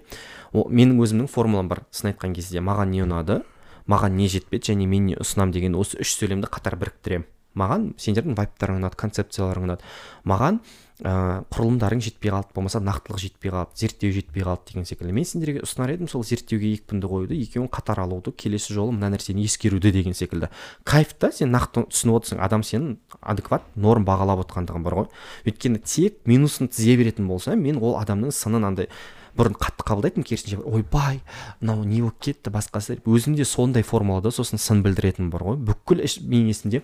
о, 0.54 0.66
менің 0.70 1.00
өзімнің 1.04 1.28
формулам 1.28 1.68
бар. 1.68 1.84
Сын 1.92 2.13
айтқан 2.13 2.36
кезде 2.36 2.63
маған 2.63 2.96
не 2.96 3.04
ұнады 3.04 3.42
маған 3.89 4.16
не 4.16 4.30
жетпеді 4.32 4.72
және 4.72 4.88
мен 4.88 5.12
не 5.12 5.20
ұсынамын 5.20 5.54
деген 5.56 5.75
осы 5.75 6.00
үш 6.00 6.16
сөйлемді 6.20 6.48
қатар 6.48 6.78
біріктіремін. 6.80 7.28
Маған 7.58 7.94
сендердің 8.00 8.38
вайптарың 8.38 8.79
ұнады 8.79 9.00
концепцияларың 9.00 9.65
ұнады. 9.65 9.89
Маған 10.29 10.60
ә, 11.00 11.44
құрылымдарың 11.53 12.01
жетпей 12.03 12.32
қалды 12.34 12.53
болмаса 12.56 12.82
нақтылық 12.84 13.22
жетпей 13.24 13.53
қалды 13.53 13.79
зерттеу 13.79 14.13
жетпей 14.13 14.44
қалды 14.44 14.74
деген 14.74 14.88
секілді. 14.89 15.13
Мен 15.15 15.27
сендерге 15.27 15.63
ұсынар 15.65 15.94
едім 15.96 16.10
сол 16.12 16.24
зерттеуге 16.27 16.74
екпінді 16.75 17.10
қоюды 17.10 17.38
екеуін 17.39 17.70
қатар 17.72 18.03
алуды 18.03 18.34
келесі 18.36 18.75
жолы 18.75 18.94
мына 18.96 19.13
нәрсені 19.15 19.46
ескеруді 19.48 19.94
деген 19.96 20.18
секілді. 20.18 20.51
Кайф 20.84 21.15
та 21.18 21.32
сен 21.36 21.53
нақты 21.56 21.86
түсініп 21.89 22.20
отырсың 22.20 22.44
адам 22.44 22.65
сенің 22.68 22.98
адекват 23.22 23.63
норм 23.75 24.06
бағалап 24.08 24.44
отқандығың 24.46 24.84
бар 24.84 25.00
ғой. 25.01 25.08
Өйткені 25.48 25.82
тек 25.86 26.20
минусын 26.29 26.68
тізе 26.68 26.98
беретін 27.00 27.32
болса 27.32 27.56
мен 27.56 27.79
ол 27.79 27.96
адамның 28.01 28.36
сынын 28.36 28.68
андай 28.68 28.91
бұрын 29.39 29.56
қатты 29.56 29.86
қабылдайтынмын 29.88 30.27
керісінше 30.27 30.60
ойбай 30.68 31.22
мынау 31.62 31.86
не 31.88 32.01
болып 32.01 32.20
кетті 32.20 32.51
басқасы? 32.51 32.98
өзімде 33.06 33.46
сондай 33.46 33.84
формулада 33.84 34.32
сосын 34.36 34.60
сын 34.60 34.84
білдіретінім 34.84 35.29
бар 35.32 35.46
ғой. 35.48 35.60
Бүкіл 35.70 36.03
іш 36.03 36.20
бейнесінде 36.20 36.82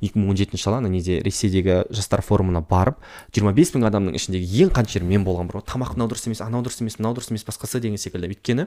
екі 0.00 0.20
мың 0.20 0.32
он 0.32 0.38
жетінші 0.40 0.64
жылы 0.64 0.80
ана 0.80 0.88
неде 0.92 1.20
ресейдегі 1.24 1.84
жастар 1.92 2.22
форумына 2.24 2.62
барып 2.64 3.00
жиырма 3.34 3.52
бес 3.56 3.74
мың 3.74 3.86
адамның 3.90 4.16
ішіндегі 4.16 4.64
ең 4.64 4.72
қаншер 4.76 5.04
мен 5.04 5.24
болған 5.26 5.52
ғой 5.52 5.64
тамақ 5.66 5.94
мынау 5.96 6.10
дұрыс 6.12 6.26
емес 6.28 6.40
анау 6.44 6.64
дұрыс 6.64 6.80
емес 6.80 6.98
мынау 6.98 7.16
дұрыс 7.18 7.30
емес 7.32 7.44
басқасы 7.48 7.80
деген 7.80 8.00
секілді. 8.00 8.32
Өйткені 8.32 8.66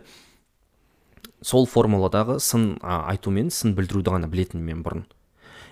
сол 1.41 1.67
формуладағы 1.67 2.39
сын 2.39 2.77
айту 2.83 3.33
мен 3.33 3.49
сын 3.51 3.75
білдіруді 3.77 4.15
ғана 4.15 4.29
білетінмін 4.31 4.69
мен 4.69 4.83
бұрын. 4.85 5.05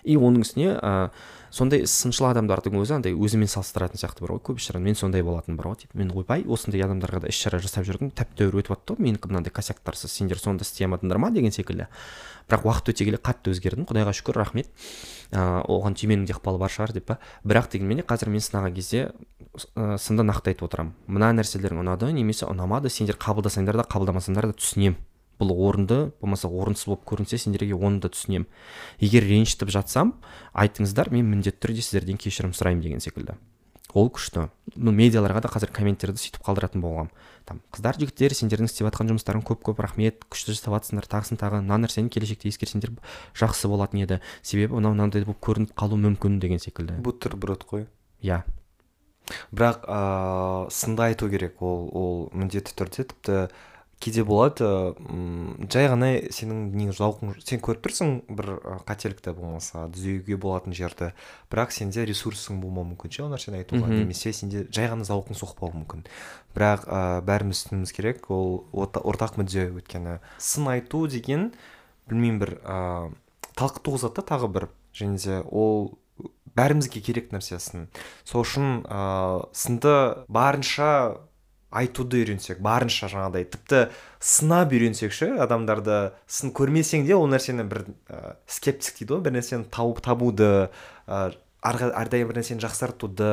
И 0.04 0.18
оның 0.18 0.46
үстіне 0.46 0.76
ә, 0.78 1.10
сондай 1.52 1.84
сыншыл 1.90 2.30
адамдардың 2.30 2.78
өзі 2.80 2.96
андай 2.98 3.16
өзімен 3.16 3.50
салыстыратын 3.52 4.00
сияқты 4.00 4.24
бар 4.24 4.38
ғой 4.38 4.44
көп 4.52 4.62
іс 4.62 4.72
мен 4.76 4.96
сондай 4.96 5.24
болатын 5.26 5.58
бар 5.60 5.72
ғой 5.72 5.82
типа 5.84 6.00
мен 6.00 6.14
ойбай 6.16 6.46
осындай 6.48 6.84
адамдарға 6.86 7.26
да 7.26 7.32
іс 7.32 7.42
шара 7.44 7.60
жасап 7.60 7.86
жүрдім 7.88 8.14
тәп 8.16 8.32
тәуір 8.40 8.62
өтіп 8.62 8.72
жатты 8.72 8.96
ғой. 8.96 9.04
Менікі 9.08 9.32
мынандай 9.32 9.52
косяктарсыз 9.52 10.16
сендер 10.16 10.40
соны 10.40 10.62
да 10.62 10.66
істей 10.66 10.88
алмадыңдар 10.88 11.20
ма? 11.20 11.32
деген 11.32 11.52
секілді. 11.52 11.88
Бірақ 12.48 12.66
уақыт 12.68 12.94
өте 12.94 13.06
келе 13.06 13.20
қатты 13.20 13.52
өзгердім 13.52 13.86
құдайға 13.90 14.16
шүкір 14.16 14.40
рахмет. 14.40 14.72
Ыыы 15.32 15.62
оған 15.68 15.96
түйменің 16.00 16.26
де 16.28 16.36
ықпалы 16.36 16.60
бар 16.60 16.72
шығар 16.72 16.96
деп 16.96 17.08
па. 17.12 17.20
Бірақ 17.44 17.70
дегенмен 17.72 18.04
қазір 18.08 18.32
мен 18.32 18.44
сынаған 18.44 18.76
кезде 18.76 19.12
ә, 19.76 19.98
сынды 20.00 20.26
нақты 20.28 20.52
айтып 20.52 20.68
отырамын. 20.68 20.96
Мына 21.08 21.32
нәрселерің 21.38 21.84
ұнады 21.84 22.12
немесе 22.12 22.50
ұнамады 22.50 22.92
сендер 22.92 23.20
қабылдасаңдар 23.22 23.80
да 23.80 23.88
қабылдамасаңдар 23.88 24.52
да 24.52 24.58
түсінемін 24.60 24.98
бұл 25.42 25.52
орынды 25.58 26.12
болмаса 26.22 26.48
орынсыз 26.48 26.88
болып 26.88 27.06
көрінсе 27.10 27.42
сендерге 27.42 27.76
оны 27.76 28.00
да 28.00 28.14
түсінемін 28.14 28.48
егер 29.02 29.26
ренжітіп 29.26 29.74
жатсам 29.74 30.16
айтыңыздар 30.54 31.12
мен 31.12 31.28
міндетті 31.34 31.66
түрде 31.66 31.84
сіздерден 31.84 32.22
кешірім 32.22 32.54
сұраймын 32.54 32.86
деген 32.86 33.04
секілді. 33.04 33.42
Ол 33.92 34.08
күшті. 34.08 34.46
Ну 34.80 34.94
медиаларға 34.96 35.42
да 35.44 35.50
қазір 35.52 35.72
комменттерді 35.76 36.22
сөйтіп 36.22 36.46
қалдыратын 36.46 36.80
болғанмын 36.80 37.12
там 37.44 37.60
қыздар 37.76 37.98
жігіттер 38.00 38.32
сендердің 38.38 38.70
істеп 38.70 38.88
жатқан 38.88 39.10
жұмыстарың 39.12 39.44
көп 39.44 39.66
көп 39.68 39.82
рахмет 39.84 40.24
күшті 40.32 40.56
жасап 40.56 40.78
жатсыңдар 40.78 41.10
тағысын 41.12 41.40
тағы 41.42 41.60
мына 41.60 41.82
нәрсені 41.84 42.08
келешекте 42.14 42.48
ескерсеңдер 42.48 42.94
жақсы 43.36 43.68
болатын 43.68 44.06
еді. 44.06 44.22
Себебі 44.48 44.78
мынау 44.78 44.96
мынандай 44.96 45.26
болып 45.28 45.42
көрініп 45.44 45.76
қалуы 45.76 46.00
мүмкін 46.06 46.40
деген 46.40 46.64
секілді. 46.64 47.02
Бутерброд 47.04 47.66
қой. 47.68 47.90
Иә. 48.24 48.46
Бірақ 49.52 49.84
ыыы 49.84 50.72
сынды 50.72 51.10
айту 51.10 51.28
керек 51.30 51.60
ол 51.62 51.90
ол 51.92 52.16
міндетті 52.32 52.78
түрде. 52.80 53.10
Тіпті 53.12 53.50
кейде 54.02 54.24
болады 54.26 54.68
жай 55.72 55.88
ғана 55.92 56.10
сенің 56.34 56.62
нең 56.74 56.92
зауқың 56.98 57.36
сен 57.46 57.62
көріп 57.62 57.84
тұрсың 57.86 58.14
бір 58.34 58.50
қателікті 58.90 59.34
болмаса 59.38 59.86
түзеуге 59.94 60.38
болатын 60.42 60.74
жерді 60.74 61.12
бірақ 61.54 61.76
сенде 61.76 62.06
ресурсың 62.10 62.60
болмауы 62.64 62.92
мүмкін 62.96 63.14
ше 63.14 63.24
ол 63.26 63.32
нәрсені 63.36 63.62
айтуға 63.62 63.92
немесе 63.94 64.34
сенде 64.34 64.66
жай 64.74 64.90
ғана 64.90 65.06
зауқың 65.06 65.38
соқпауы 65.38 65.84
мүмкін. 65.84 66.06
Бірақ 66.58 66.88
ә, 66.90 67.22
бәріміз 67.28 67.66
түсінуіміз 67.68 67.94
керек 67.96 68.30
ол 68.34 68.66
ортақ 68.74 69.38
мүдде 69.38 69.70
өйткені. 69.70 70.20
сын 70.38 70.68
айту 70.74 71.06
деген 71.08 71.52
білмеймін 72.10 72.40
бір 72.42 72.58
ыыы 72.66 73.14
талқы 73.54 73.86
туғызады 73.86 74.18
да 74.20 74.28
тағы 74.34 74.50
бір. 74.52 74.70
Және 74.98 75.22
де 75.22 75.42
ол 75.46 75.94
бәрімізге 76.56 77.02
керек 77.02 77.32
нәрсе 77.32 77.60
сын 77.60 77.88
сол 78.26 78.44
үшін 78.44 78.82
ыыы 78.84 79.46
сынды 79.56 80.26
барынша 80.28 81.22
айтуды 81.72 82.22
үйренсек 82.22 82.60
барынша 82.64 83.10
жаңағыдай 83.12 83.48
тіпті 83.54 83.82
сынап 84.20 84.74
үйренсек 84.76 85.16
ше 85.16 85.32
адамдарды 85.42 86.12
сын 86.28 86.52
көрмесең 86.56 87.06
де 87.08 87.16
ол 87.16 87.30
нәрсені 87.32 87.66
бір 87.72 87.86
ә, 88.12 88.36
скептик 88.46 89.00
дейді 89.00 89.16
ғой 89.16 89.24
бір 89.28 89.38
нәрсені 89.40 89.70
тауып 89.72 90.02
табуды 90.04 90.50
ә, 91.08 91.22
әрдайым 91.64 92.32
бір 92.32 92.42
нәрсені 92.42 92.64
жақсартуды 92.64 93.32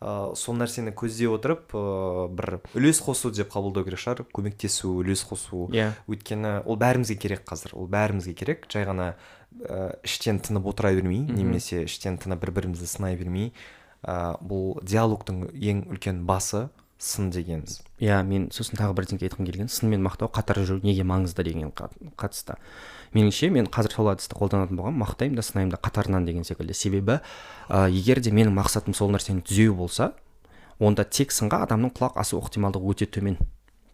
ә, 0.00 0.34
сол 0.36 0.56
нәрсені 0.56 0.94
көздей 0.96 1.28
отырып 1.28 1.76
ә, 1.76 2.26
бір 2.32 2.58
үлес 2.76 3.00
қосу 3.04 3.30
деп 3.36 3.52
қабылдау 3.52 3.84
керек 3.84 4.00
шығар 4.00 4.24
көмектесу 4.32 4.96
үлес 5.02 5.26
қосу 5.28 5.68
иә 5.72 5.90
yeah. 5.90 5.96
өйткені 6.08 6.60
ол 6.64 6.80
бәрімізге 6.80 7.18
керек 7.20 7.44
қазір 7.48 7.76
ол 7.76 7.88
бәрімізге 7.92 8.36
керек 8.36 8.68
жай 8.72 8.88
ғана 8.88 9.14
ә, 9.60 9.96
іштен 10.04 10.40
тынып 10.40 10.66
отыра 10.72 10.94
бермей 10.96 11.20
mm 11.20 11.28
-hmm. 11.28 11.36
немесе 11.36 11.84
іштен 11.84 12.18
тынып 12.18 12.40
бір 12.40 12.56
бірімізді 12.56 12.86
сынай 12.86 13.16
бермей 13.16 13.52
ә, 14.04 14.36
бұл 14.40 14.80
диалогтың 14.84 15.48
ең 15.52 15.86
үлкен 15.90 16.24
басы 16.26 16.68
сын 16.98 17.30
деген 17.30 17.64
иә 18.00 18.22
мен 18.24 18.48
сосын 18.52 18.78
тағы 18.78 18.94
бірдеңке 18.96 19.28
айтқым 19.28 19.46
келген. 19.46 19.68
Сын 19.68 19.90
мен 19.90 20.02
мақтау 20.04 20.30
қатар 20.32 20.62
жүру 20.64 20.80
неге 20.84 21.04
маңызды 21.04 21.44
деген 21.44 21.72
қатысты. 21.72 22.56
Меніңше 23.12 23.50
мен 23.52 23.68
қазір 23.72 23.96
сол 23.96 24.10
әдісті 24.12 24.36
қолданатын 24.38 24.78
болғанмын 24.80 25.02
мақтаймын 25.04 25.36
да 25.36 25.44
сынаймын 25.44 25.74
да 25.74 25.80
қатарынан 25.80 26.24
деген 26.24 26.44
секілді. 26.44 26.74
Себебі 26.74 27.20
ә, 27.68 27.88
егер 27.90 28.20
де 28.20 28.32
менің 28.32 28.56
мақсатым 28.56 28.96
сол 28.96 29.12
нәрсені 29.12 29.44
түзеу 29.44 29.76
болса 29.76 30.12
онда 30.78 31.04
тек 31.04 31.32
сынға 31.32 31.62
адамның 31.66 31.92
құлақ 31.96 32.16
асу 32.20 32.40
ықтималдығы 32.40 32.92
өте 32.92 33.06
төмен. 33.06 33.38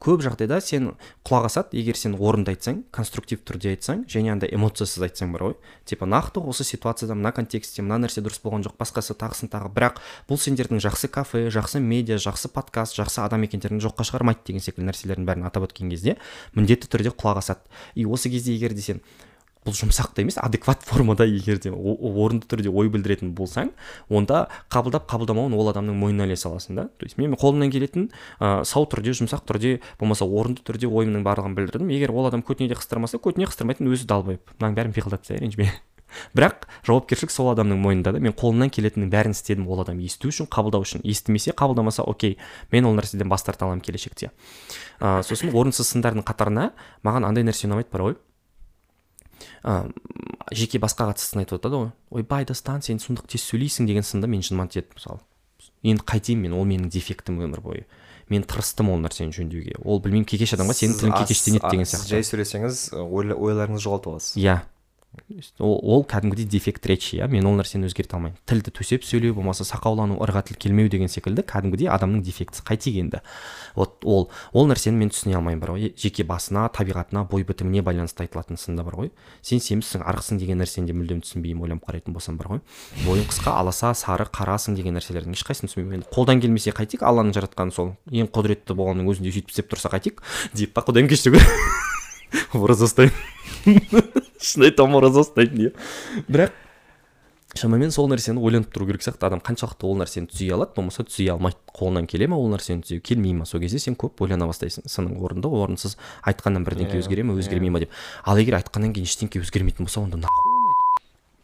Көп 0.03 0.23
жағдайда 0.25 0.59
сен 0.65 0.91
құлақ 1.23 1.47
асады. 1.47 1.79
Егер 1.79 1.97
сен 1.99 2.17
орынды 2.19 2.53
айтсаң 2.57 2.83
конструктив 2.95 3.43
түрде 3.47 3.73
айтсаң 3.77 4.03
және 4.11 4.33
андай 4.35 4.51
эмоциясыз 4.53 5.05
айтсаң 5.07 5.33
бар 5.37 5.47
ғой. 5.47 5.57
Типа 5.87 6.09
нақты 6.11 6.43
осы 6.43 6.67
ситуацияда 6.67 7.15
мына 7.15 7.33
контекстте 7.37 7.87
мына 7.87 8.01
нәрсе 8.03 8.25
дұрыс 8.25 8.43
болған 8.43 8.67
жоқ 8.67 8.77
басқасы 8.83 9.15
тағысын 9.15 9.53
тағы. 9.53 9.71
Бірақ 9.73 10.03
бұл 10.29 10.43
сендердің 10.43 10.83
жақсы 10.83 11.11
кафе 11.13 11.47
жақсы 11.55 11.81
медиа 11.81 12.19
жақсы 12.19 12.51
подкаст 12.51 12.99
жақсы 12.99 13.23
адам 13.23 13.47
екендеріңді 13.47 13.87
жоққа 13.87 14.09
шығармайды 14.11 14.47
деген 14.51 14.67
секілді 14.67 14.91
нәрселердің 14.91 15.29
бәрін 15.29 15.47
атап 15.47 15.69
өткен 15.71 15.93
кезде 15.95 16.19
міндетті 16.59 16.91
түрде 16.91 17.15
құлақ 17.15 17.45
асады. 17.45 17.63
И 17.95 18.05
осы 18.05 18.31
кезде 18.31 18.57
егер 18.57 18.75
де 18.75 18.83
сен 18.83 19.03
бұл 19.63 19.77
жұмсақ 19.79 20.15
та 20.17 20.23
емес 20.25 20.39
адекват 20.43 20.83
формада 20.83 21.25
егер 21.29 21.61
де 21.63 21.71
орынды 21.71 22.49
түрде 22.51 22.71
ой 22.71 22.91
білдіретін 22.91 23.31
болсаң 23.39 23.71
онда 24.11 24.49
қабылдап 24.73 25.07
қабылдамауын 25.11 25.55
ол 25.55 25.71
адамның 25.71 25.99
мойнына 26.01 26.27
іле 26.27 26.37
саласың 26.37 26.77
да. 26.77 26.89
То 26.99 27.07
есть 27.07 27.19
мен 27.19 27.37
қолымнан 27.39 27.71
келетін 27.71 28.11
ә, 28.41 28.65
сау 28.65 28.89
түрде 28.91 29.15
жұмсақ 29.15 29.47
түрде 29.47 29.79
болмаса 30.01 30.27
орынды 30.27 30.65
түрде 30.67 30.91
ойымның 30.91 31.23
барлығын 31.23 31.55
білдірдім. 31.55 31.95
Егер 31.95 32.11
ол 32.11 32.27
адам 32.27 32.43
көтіне 32.43 32.73
де 32.73 32.79
қыстырмаса 32.79 33.23
көтіне 33.23 33.47
қыстырмайтын 33.47 33.87
өзі 33.93 34.09
далбайып 34.11 34.55
мынаның 34.59 34.79
бәрін 34.81 34.97
пиғылдап 34.99 35.23
тастайық 35.23 35.47
ренжіме. 35.47 35.71
Бірақ 36.37 36.67
жауапкершілік 36.85 37.31
сол 37.33 37.53
адамның 37.55 37.79
мойнында 37.81 38.13
да 38.13 38.21
мен 38.21 38.35
қолымнан 38.37 38.69
келетіннің 38.75 39.09
бәрін 39.15 39.33
істедім 39.33 39.69
ол 39.71 39.81
адам 39.81 40.03
есту 40.05 40.29
үшін 40.29 40.51
қабылдау 40.53 40.85
үшін. 40.85 41.01
Естімесе 41.09 41.55
қабылдамаса 41.57 42.05
окей 42.05 42.37
мен 42.73 42.85
ол 42.85 42.99
нәрседен 42.99 43.33
бас 43.33 43.47
тарта 43.47 43.65
аламын 43.65 43.81
келешекте. 43.81 44.29
Ә, 45.01 45.23
сосын 45.25 45.55
орынсыз 45.57 45.89
сындардың 45.95 46.27
қатарына 46.29 46.73
маған 47.07 47.31
андай 47.31 47.49
нәрсе 47.49 47.65
ұнамайды 47.71 47.89
бар 47.95 48.05
ғой. 48.11 48.19
Ә, 49.65 49.91
жеке 50.53 50.79
басқаға 50.83 51.17
сын 51.19 51.43
айтып 51.43 51.59
жатады 51.59 51.81
ғой. 51.81 51.91
Ойбай 52.11 52.47
дастан 52.49 52.83
сен 52.83 53.01
сұмдық 53.03 53.29
тез 53.31 53.45
сөйлейсің 53.51 53.89
деген 53.89 54.07
сында 54.07 54.31
мен 54.31 54.43
жыныма 54.43 54.69
тиеді 54.69 54.93
мысалы. 54.97 55.21
Енді 55.83 56.05
қайтейін 56.07 56.43
мен 56.45 56.57
ол 56.57 56.67
менің 56.69 56.91
дефектім 56.93 57.41
өмір 57.43 57.63
бойы. 57.63 57.87
Мен 58.31 58.45
тырыстым 58.49 58.91
ол 58.93 59.01
нәрсені 59.03 59.35
жөндеуге. 59.35 59.77
Ол 59.83 60.01
білмеймін 60.01 60.27
кекеш 60.31 60.55
адамға 60.57 60.77
сенің 60.79 60.99
тілің 61.01 61.17
кекештенеді 61.21 61.71
деген 61.71 61.89
сияқты. 61.91 62.15
жай 62.15 62.27
сөйлесеңіз 62.27 62.83
ойларыңызды 63.03 63.83
жоғалтып 63.83 64.13
аласыз. 64.15 64.37
Иә. 64.39 64.63
Ол, 65.59 65.79
ол 65.83 66.05
кәдімгідей 66.09 66.47
дефект 66.49 66.87
речи 66.87 67.19
иә? 67.19 67.29
Мен 67.29 67.47
ол 67.47 67.57
нәрсені 67.59 67.89
өзгерте 67.89 68.17
алмаймын. 68.17 68.39
Тілді 68.49 68.73
төсеп 68.73 69.05
сөйлеу 69.05 69.35
болмаса 69.37 69.65
сақаулану 69.65 70.17
ырға 70.25 70.43
тіл 70.49 70.57
келмеу 70.61 70.89
деген 70.93 71.11
секілді 71.13 71.45
кәдімгідей 71.45 71.91
адамның 71.93 72.23
дефектісі 72.25 72.65
қайтейік 72.65 72.99
енді 73.03 73.21
вот 73.77 74.05
ол. 74.05 74.31
Ол 74.53 74.69
нәрсені 74.71 74.97
мен 74.97 75.13
түсіне 75.13 75.37
алмаймын 75.37 75.61
бар 75.61 75.75
ғой 75.77 75.93
жеке 75.97 76.25
басына 76.25 76.65
табиғатына 76.73 77.27
бой 77.29 77.45
бітіміне 77.45 77.85
байланысты 77.85 78.25
айтылатын 78.25 78.61
сында 78.61 78.85
бар 78.89 78.97
ғой 79.03 79.13
сен 79.43 79.61
семізсің 79.61 80.05
арықсың 80.09 80.41
деген 80.41 80.61
нәрсені 80.63 80.89
де 80.89 80.97
мүлдем 80.97 81.23
түсінбеймін 81.25 81.67
ойланып 81.69 81.87
қарайтын 81.89 82.17
болсам 82.17 82.41
бар 82.41 82.55
ғой 82.55 82.63
бойың 83.05 83.29
қысқа 83.29 83.57
аласа 83.61 83.93
сары 83.95 84.29
қарасың 84.33 84.77
деген 84.79 84.97
нәрселердің 84.99 85.37
ешқайсысын 85.37 85.73
түсінбеймін. 85.73 86.03
Енді 86.03 86.13
қолдан 86.13 86.43
келмесе 86.43 86.73
қайтейік 86.77 87.05
алланың 87.05 87.37
жаратқаны 87.37 87.75
сол. 87.75 87.95
Ең 88.11 88.29
құдіретті 88.33 88.77
болғанның 88.77 89.09
өзінде 89.13 89.33
сөйтіп 89.33 89.53
істеп 89.53 89.73
тұрса 89.73 89.93
қайтейік 89.93 90.23
deyip 90.57 90.77
па 90.77 90.87
құдайым 90.87 91.11
кешір 91.13 91.41
ораза 92.53 92.89
шын 94.43 94.69
айтамын 94.69 95.01
ораза 95.03 95.25
иә 95.37 95.73
бірақ 96.29 96.53
шамамен 97.59 97.91
сол 97.93 98.09
нәрсені 98.09 98.41
ойланып 98.41 98.73
тұру 98.73 98.87
керек 98.89 99.05
сияқты. 99.05 99.27
Адам 99.29 99.43
қаншалықты 99.45 99.85
ол 99.85 99.99
нәрсені 100.01 100.31
түзей 100.31 100.55
алады 100.57 100.73
болмаса 100.77 101.05
түзей 101.05 101.29
алмайды 101.35 101.61
қолынан 101.77 102.09
келе 102.09 102.29
ма 102.33 102.39
ол 102.41 102.49
нәрсені 102.55 102.85
түзеу 102.87 103.03
келмей 103.05 103.35
ма 103.37 103.45
сол 103.49 103.61
кезде 103.61 103.79
сен 103.83 103.97
көп 103.99 104.25
ойлана 104.25 104.49
бастайсың. 104.49 104.89
Сенің 104.89 105.21
орынды 105.21 105.53
орынсыз 105.53 105.99
айтқаннан 106.25 106.65
бірдеңке 106.65 106.97
Иә, 106.97 107.05
өзгере 107.05 107.29
ма 107.29 107.37
өзгермей 107.37 107.71
ма 107.71 107.85
деп. 107.85 107.93
Ал 108.25 108.41
егер 108.41 108.57
айтқаннан 108.63 108.97
кейін 108.97 109.09
ештеңке 109.09 109.45
өзгермейтін 109.45 109.85
болса 109.85 110.01
онда 110.01 110.25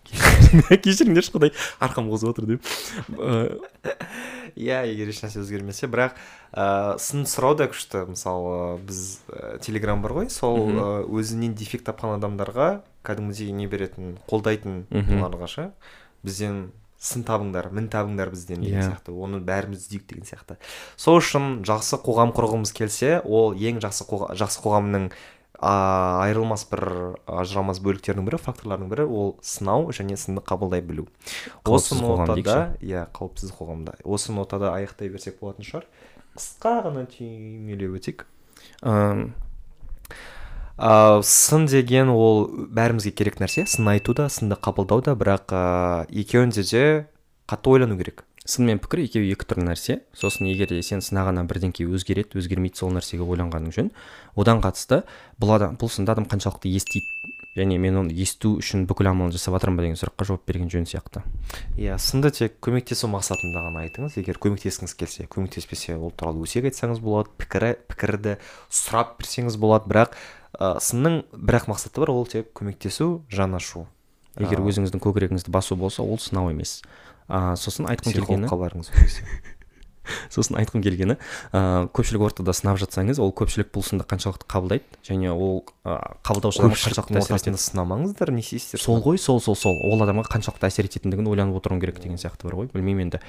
кешіріңдерші 0.84 1.34
құдай. 1.34 1.52
Арқам 1.84 2.08
қозып 2.12 2.32
отыр 2.32 2.46
деп. 2.54 2.68
Иә 4.58 4.80
егер 4.88 5.10
ешнәрсе 5.12 5.42
өзгермесе 5.42 5.88
бірақ 5.90 6.16
сын 7.02 7.26
сұрау 7.28 7.56
да 7.58 7.68
күшті. 7.70 8.06
Мысалы 8.10 8.78
біз 8.88 9.20
телеграм 9.64 10.02
бар 10.02 10.16
ғой. 10.16 10.30
Сол 10.32 11.04
өзінен 11.06 11.54
дефект 11.58 11.86
тапқан 11.88 12.16
адамдарға 12.16 12.80
кәдімгідей 13.06 13.52
не 13.54 13.68
беретін 13.70 14.16
қолдайтын 14.30 14.86
оларға 15.20 15.48
ше. 15.52 15.70
Бізден 16.26 16.68
сын 16.98 17.22
табыңдар 17.22 17.68
мін 17.70 17.86
табыңдар 17.92 18.32
бізден 18.32 18.64
деген 18.64 18.80
Иә. 18.80 18.88
сияқты. 18.90 19.12
Оны 19.14 19.38
бәріміз 19.46 19.84
іздейік 19.84 20.08
деген 20.10 20.26
сияқты. 20.26 20.56
Сол 20.98 21.20
үшін 21.20 21.60
жақсы 21.62 22.00
қоғам 22.02 22.32
құрғымыз 22.34 22.72
келсе 22.74 23.20
ол 23.22 23.54
ең 23.54 23.78
жақсы 23.84 24.08
қоға, 24.08 24.32
жақсы 24.34 24.58
қоғамның 24.64 25.10
а, 25.58 26.22
айырылмас 26.22 26.64
бір 26.70 26.84
ажырамас 27.26 27.80
бөліктерінің 27.82 28.28
бірі 28.28 28.38
факторлардың 28.42 28.92
бірі 28.92 29.06
ол 29.10 29.32
сынау 29.42 29.90
және 29.94 30.16
сынды 30.20 30.42
қабылдай 30.46 30.84
білу. 30.86 31.08
Осы 31.66 31.98
нотада 31.98 32.76
иә 32.78 33.08
қауіпсіз 33.16 33.52
қоғамда. 33.58 33.98
Осы 34.04 34.32
нотада 34.32 34.70
аяқтай 34.76 35.10
берсек 35.10 35.40
болатын 35.42 35.66
шығар. 35.66 35.88
Қысқа 36.38 36.76
ғана 36.86 37.04
түймелеп 37.10 37.98
өтейік. 37.98 38.26
Ә, 40.78 41.18
сын 41.26 41.66
деген 41.66 42.14
ол 42.14 42.46
бәрімізге 42.70 43.10
керек 43.18 43.42
нәрсе. 43.42 43.66
Сын 43.66 43.90
айту 43.90 44.14
да 44.14 44.28
сынды 44.30 44.54
қабылдау 44.54 45.02
да. 45.02 45.18
Бірақ 45.18 45.50
ә, 45.50 46.06
екеуінде 46.06 46.62
де 46.62 46.84
қатты 47.50 47.74
ойлану 47.74 47.98
керек. 47.98 48.27
Сын 48.48 48.64
мен 48.64 48.80
пікір 48.80 49.04
екеуі 49.04 49.32
екі 49.36 49.44
түрлі 49.44 49.66
нәрсе. 49.68 50.00
Сосын 50.16 50.48
егер 50.48 50.72
де 50.72 50.80
сен 50.82 51.02
сынағаннан 51.04 51.48
бірдеңке 51.50 51.84
өзгереді 51.84 52.40
өзгермейді 52.40 52.80
сол 52.80 52.94
нәрсеге 52.96 53.26
ойланғаның 53.28 53.74
жөн 53.76 53.90
одан 54.40 54.62
қатысты 54.64 55.02
бұл 55.36 55.58
адам 55.58 55.76
бұл 55.76 55.92
сынды 55.92 56.14
адам 56.14 56.24
қаншалықты 56.24 56.72
естиді 56.72 57.34
және 57.58 57.76
мен 57.82 57.98
оны 57.98 58.14
есту 58.14 58.54
үшін 58.60 58.86
бүкіл 58.88 59.10
амалын 59.10 59.34
жасап 59.34 59.56
жатырмын 59.56 59.80
ба 59.80 59.84
деген 59.84 59.98
сұраққа 59.98 60.26
жауап 60.28 60.44
берген 60.46 60.70
жөн 60.70 60.86
сияқты. 60.86 61.24
Иә 61.76 61.98
сынды 61.98 62.30
тек 62.30 62.56
көмектесу 62.62 63.10
мақсатында 63.10 63.64
ғана 63.66 63.82
айтыңыз. 63.88 64.16
Егер 64.20 64.38
көмектескіңіз 64.38 64.94
келсе 64.94 65.26
көмектеспесе 65.26 65.96
ол 65.98 66.12
туралы 66.14 66.46
өсек 66.46 66.68
айтсаңыз 66.70 67.02
болады 67.02 67.34
пікірі 67.40 67.74
пікірді 67.90 68.36
сұрап 68.70 69.16
берсеңіз 69.18 69.58
болады. 69.58 69.90
Бірақ 69.90 70.14
ә, 70.54 70.78
сынның 70.78 71.24
бір 71.34 71.58
ақ 71.58 71.70
мақсаты 71.72 72.04
бар 72.04 72.14
ол 72.14 72.30
тек 72.30 72.52
көмектесу 72.54 73.24
жан 73.32 73.58
ашу. 73.58 73.88
Егер 74.38 74.62
өзіңіздің 74.62 75.02
көкірегіңізді 75.02 75.50
басу 75.50 75.74
болса 75.74 76.04
ол 76.06 76.20
сынау 76.22 76.52
емес. 76.52 76.84
А, 77.28 77.54
сосын 77.56 77.88
айтқым 77.92 78.16
келгені 78.16 78.50
сосын 80.32 80.56
айтқым 80.60 80.82
келгені 80.84 81.16
ә, 81.52 81.88
көпшілік 81.94 82.24
ортада 82.28 82.54
сынап 82.56 82.78
жатсаңыз 82.80 83.20
ол 83.22 83.32
көпшілік 83.36 83.70
бұл 83.74 83.84
сынды 83.84 84.06
қаншалықты 84.08 84.48
қабылдайды 84.48 85.00
және 85.06 85.32
ол 85.32 85.62
ә, 85.84 85.98
қабылдаушы 86.26 86.62
адамға 86.62 86.78
көпшіліктің 86.78 87.18
қаншалықты 87.18 87.22
ортасында 87.22 87.62
сынамаңыздар 87.62 88.32
не 88.32 88.42
істейсіздер? 88.44 88.82
Сол 88.82 89.02
ғой 89.04 89.20
сол 89.20 89.40
сол 89.44 89.56
сол. 89.58 89.78
Ол 89.84 90.04
адамға 90.04 90.28
қаншалықты 90.32 90.70
әсер 90.70 90.88
ететіндігін 90.88 91.28
ойланып 91.30 91.60
отыруың 91.60 91.82
керек 91.84 92.00
деген 92.02 92.20
сияқты 92.20 92.48
бар 92.48 92.58
ғой. 92.62 92.70
Білмеймін 92.72 93.08
енді. 93.08 93.22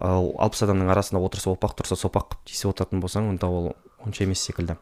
Ал 0.00 0.32
алпыс 0.40 0.64
адамның 0.66 0.92
арасында 0.92 1.22
отырса 1.24 1.52
опақ 1.52 1.76
тұрса 1.80 1.98
сопақ 2.00 2.38
тиісіп 2.48 2.72
отыратын 2.72 3.02
болсаң 3.04 3.28
онда 3.32 3.50
ол 3.52 3.72
онша 4.04 4.24
емес 4.24 4.44
секілді. 4.44 4.78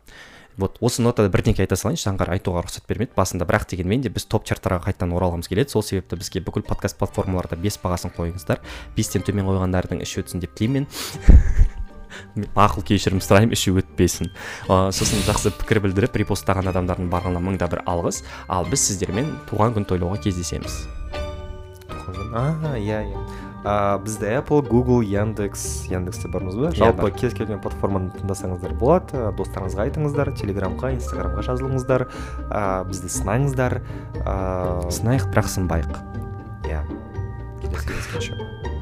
Вот 0.57 0.79
осы 0.81 1.03
нотада 1.03 1.31
бірдеңке 1.33 1.65
айта 1.65 1.77
салайыншы 1.79 2.09
заңғар 2.09 2.33
айтуға 2.37 2.65
рұқсат 2.67 2.87
бермеді 2.89 3.15
басында 3.17 3.47
бірақ 3.49 3.67
дегенмен 3.71 4.05
де 4.05 4.13
біз 4.13 4.27
топ 4.31 4.47
чарттарға 4.49 4.83
қайтадан 4.89 5.15
оралғымыз 5.17 5.49
келеді. 5.51 5.71
Сол 5.71 5.85
себепті 5.87 6.19
бізге 6.21 6.43
бүкіл 6.45 6.65
подкаст 6.67 6.99
платформаларда 7.01 7.57
бес 7.57 7.79
бағасын 7.83 8.15
қойыңыздар. 8.17 8.61
Бестен 8.97 9.25
төмен 9.27 9.49
қойғандардың 9.49 10.03
іші 10.05 10.25
өтсін 10.25 10.45
деп 10.45 10.57
тілеймін 10.59 10.89
ақыл 12.59 12.85
кешірім 12.87 13.21
сұраймын 13.23 13.55
іші 13.55 13.75
өтпесін. 13.81 14.31
Ә, 14.69 14.91
сосын 14.95 15.23
жақсы 15.29 15.53
пікір 15.61 15.83
білдіріп 15.87 16.19
репосттаған 16.23 16.71
адамдардың 16.73 17.11
барлығына 17.13 17.43
мың 17.45 17.61
да 17.61 17.71
бір 17.71 17.85
алғыс. 17.91 18.23
Ал 18.49 18.69
біз 18.71 18.89
сіздермен 18.91 19.37
туған 19.51 19.77
күн 19.77 19.87
тойлауға 19.89 20.21
кездесеміз. 20.27 20.83
А 22.35 22.77
иә 22.79 23.05
иә. 23.11 23.50
А, 23.65 23.99
бізде 23.99 24.39
apple 24.39 24.63
google 24.69 25.05
яндекс 25.05 25.87
яндексте 25.91 26.29
бармыз 26.29 26.57
ба? 26.57 26.73
Жалпы 26.77 27.11
кез 27.13 27.35
келген 27.37 27.61
платформаны 27.61 28.11
тыңдасаңыздар 28.17 28.75
болады. 28.81 29.27
Достарыңызға 29.39 29.89
айтыңыздар 29.89 30.33
телеграмға 30.41 30.95
инстаграмға 30.97 31.47
жазылыңыздар. 31.51 32.09
А, 32.49 32.83
бізді 32.89 33.13
сынаңыздар. 33.21 33.81
А, 34.25 34.37
сынайық 34.89 35.31
бірақ 35.31 35.53
сынбайық. 35.57 36.03
Иә. 36.71 36.85
Келесі 37.61 37.93
кездескенше. 37.93 38.79